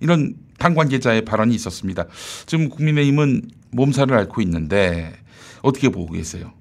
[0.00, 2.06] 이런 당 관계자의 발언이 있었습니다.
[2.46, 3.42] 지금 국민의힘은
[3.72, 5.12] 몸살을 앓고 있는데
[5.62, 6.52] 어떻게 보고 계세요?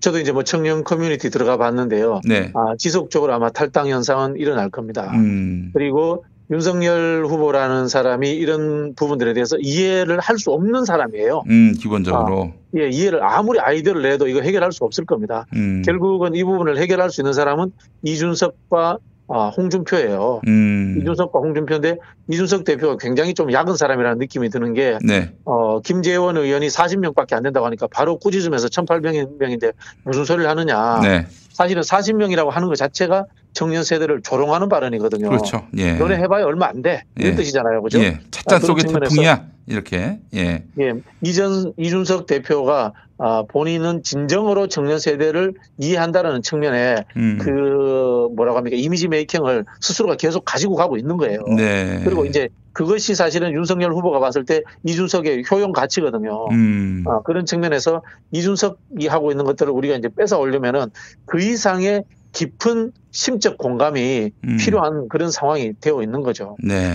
[0.00, 2.20] 저도 이제 뭐 청년 커뮤니티 들어가 봤는데요.
[2.24, 2.52] 네.
[2.54, 5.10] 아, 지속적으로 아마 탈당 현상은 일어날 겁니다.
[5.14, 5.70] 음.
[5.74, 11.42] 그리고 윤석열 후보라는 사람이 이런 부분들에 대해서 이해를 할 수 없는 사람이에요.
[11.50, 12.54] 음, 기본적으로.
[12.76, 15.46] 예, 이해를 아무리 아이디어를 내도 이거 해결할 수 없을 겁니다.
[15.54, 15.82] 음.
[15.84, 17.72] 결국은 이 부분을 해결할 수 있는 사람은
[18.02, 18.98] 이준석과
[19.28, 20.40] 아, 홍준표예요.
[20.46, 20.98] 음.
[21.00, 21.98] 이준석과 홍준표인데
[22.28, 25.32] 이준석 대표가 굉장히 좀 약은 사람이라는 느낌이 드는 게 네.
[25.44, 29.74] 어, 김재원 의원이 40명밖에 안 된다고 하니까 바로 꾸짖으면서 1,800명인데
[30.04, 31.00] 무슨 소리를 하느냐.
[31.02, 31.26] 네.
[31.52, 35.28] 사실은 40명이라고 하는 것 자체가 청년 세대를 조롱하는 발언이거든요.
[35.28, 35.66] 그렇죠.
[35.76, 35.94] 예.
[35.94, 37.02] 너네 해봐야 얼마 안 돼.
[37.16, 37.36] 이런 예.
[37.36, 37.82] 뜻이잖아요.
[37.82, 37.98] 그죠?
[38.00, 38.20] 예.
[38.30, 39.46] 찻잔 아, 속의 태풍이야.
[39.66, 40.18] 이렇게.
[40.34, 40.64] 예.
[40.80, 47.38] 예, 이전 이준석 대표가 아, 본인은 진정으로 청년 세대를 이해한다는 측면에 음.
[47.40, 51.42] 그 뭐라고 합니까 이미지 메이킹을 스스로가 계속 가지고 가고 있는 거예요.
[51.56, 52.00] 네.
[52.04, 56.46] 그리고 이제 그것이 사실은 윤석열 후보가 봤을 때 이준석의 효용 가치거든요.
[56.52, 57.02] 음.
[57.08, 60.86] 아, 그런 측면에서 이준석이 하고 있는 것들을 우리가 이제 뺏어 올려면은
[61.26, 64.56] 그 이상의 깊은 심적 공감이 음.
[64.58, 66.56] 필요한 그런 상황이 되어 있는 거죠.
[66.62, 66.94] 네.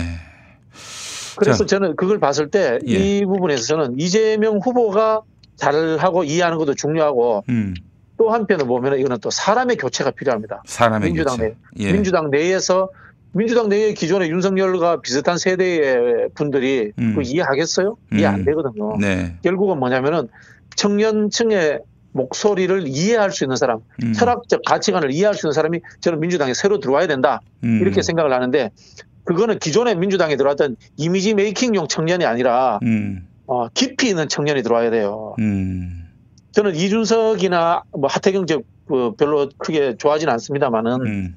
[1.36, 3.24] 그래서 저는 그걸 봤을 때이 예.
[3.24, 5.22] 부분에서 저는 이재명 후보가
[5.56, 7.74] 잘하고 이해하는 것도 중요하고 음.
[8.16, 10.62] 또 한편으로 보면 이거는 또 사람의 교체가 필요합니다.
[10.66, 11.54] 사람의 민주당 교체.
[11.76, 11.92] 내 예.
[11.92, 12.90] 민주당 내에서
[13.32, 17.14] 민주당 내에 기존의 윤석열과 비슷한 세대의 분들이 음.
[17.16, 17.96] 그 이해하겠어요?
[18.12, 18.44] 이해 안 음.
[18.44, 18.96] 되거든요.
[19.00, 19.36] 네.
[19.42, 20.28] 결국은 뭐냐면은
[20.76, 21.80] 청년층의
[22.12, 24.12] 목소리를 이해할 수 있는 사람, 음.
[24.12, 27.40] 철학적 가치관을 이해할 수 있는 사람이 저는 민주당에 새로 들어와야 된다.
[27.64, 27.80] 음.
[27.80, 28.70] 이렇게 생각을 하는데
[29.24, 33.26] 그거는 기존에 민주당에 들어왔던 이미지 메이킹용 청년이 아니라 음.
[33.46, 35.34] 어, 깊이 있는 청년이 들어와야 돼요.
[35.38, 36.08] 음.
[36.52, 41.36] 저는 이준석이나 뭐 하태경 쪽그 별로 크게 좋아하지는 않습니다만은 음.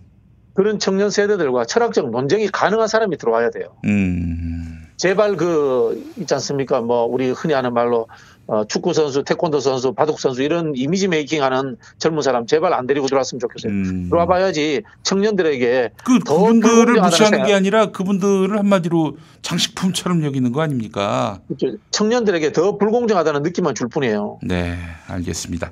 [0.53, 3.75] 그런 청년 세대들과 철학적 논쟁이 가능한 사람이 들어와야 돼요.
[3.85, 4.87] 음.
[4.97, 6.81] 제발 그 있지 않습니까?
[6.81, 8.07] 뭐 우리 흔히 하는 말로
[8.47, 13.07] 어, 축구 선수, 태권도 선수, 바둑 선수 이런 이미지 메이킹하는 젊은 사람 제발 안 데리고
[13.07, 13.71] 들어왔으면 좋겠어요.
[13.71, 14.07] 음.
[14.09, 21.41] 들어와 봐야지 청년들에게 그더 그분들을 무시하는 게 아니라 그분들을 한마디로 장식품처럼 여기는 거 아닙니까?
[21.47, 21.77] 그렇죠.
[21.91, 24.39] 청년들에게 더 불공정하다는 느낌만 줄 뿐이에요.
[24.43, 24.77] 네,
[25.07, 25.71] 알겠습니다.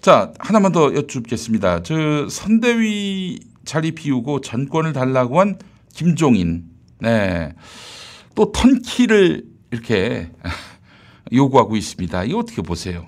[0.00, 1.82] 자, 하나만 더 여쭙겠습니다.
[1.82, 5.58] 저 선대위 자리 비우고 전권을 달라고 한
[5.92, 6.64] 김종인.
[7.00, 7.54] 네.
[8.34, 10.30] 또 턴키를 이렇게
[11.34, 12.24] 요구하고 있습니다.
[12.24, 13.06] 이거 어떻게 보세요?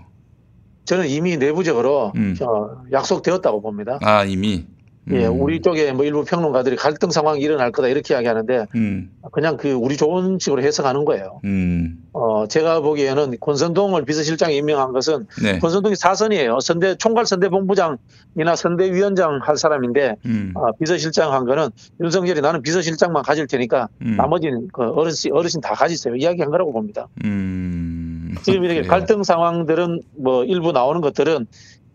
[0.85, 2.37] 저는 이미 내부적으로 음.
[2.41, 3.99] 어, 약속되었다고 봅니다.
[4.03, 4.67] 아, 이미.
[5.13, 5.41] 예, 음.
[5.41, 9.11] 우리 쪽에 뭐 일부 평론가들이 갈등 상황이 일어날 거다 이렇게 이야기하는데 음.
[9.31, 11.41] 그냥 그 우리 좋은 식으로 해석하는 거예요.
[11.45, 11.99] 음.
[12.13, 15.59] 어, 제가 보기에는 권선동을 비서실장에 임명한 것은 네.
[15.61, 16.59] 권선동이 사선이에요.
[16.61, 20.53] 선대 총괄 선대 본부장이나 선대 위원장 할 사람인데 음.
[20.57, 21.69] 어, 비서실장 한 거는
[22.01, 24.17] 윤석열이 나는 비서실장만 가질 테니까 음.
[24.17, 26.17] 나머지는 그 어르신 어르신 다 가지세요.
[26.17, 27.07] 이야기한 거라고 봅니다.
[27.25, 27.96] 음.
[28.43, 28.91] 지금 이렇게 그래요.
[28.91, 31.47] 갈등 상황들은 뭐 일부 나오는 것들은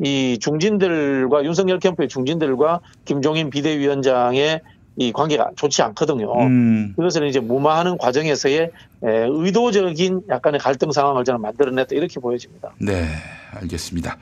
[0.04, 4.62] 이 중진들과 윤석열 캠프의 중진들과 김종인 비대위원장의
[4.98, 6.34] 이 관계가 좋지 않거든요.
[6.42, 6.94] 음.
[6.96, 8.72] 그것을 이제 무마하는 과정에서의 에,
[9.04, 12.72] 의도적인 약간의 갈등 상황을 저는 만들어냈다 이렇게 보여집니다.
[12.80, 13.06] 네,
[13.54, 14.18] 알겠습니다.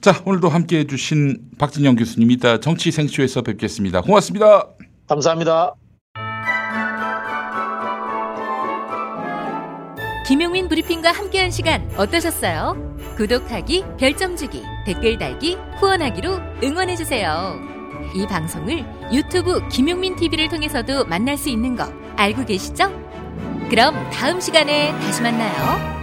[0.00, 4.02] 자, 오늘도 함께 해 주신 박진영 교수님 이따 정치 생쇼에서 뵙겠습니다.
[4.02, 4.66] 고맙습니다.
[5.08, 5.74] 감사합니다.
[10.30, 12.76] 김용민 브리핑과 함께한 시간 어떠셨어요?
[13.16, 17.58] 구독하기, 별점 주기, 댓글 달기, 후원하기로 응원해주세요.
[18.14, 22.92] 이 방송을 유튜브 김용민 TV를 통해서도 만날 수 있는 거 알고 계시죠?
[23.70, 25.99] 그럼 다음 시간에 다시 만나요.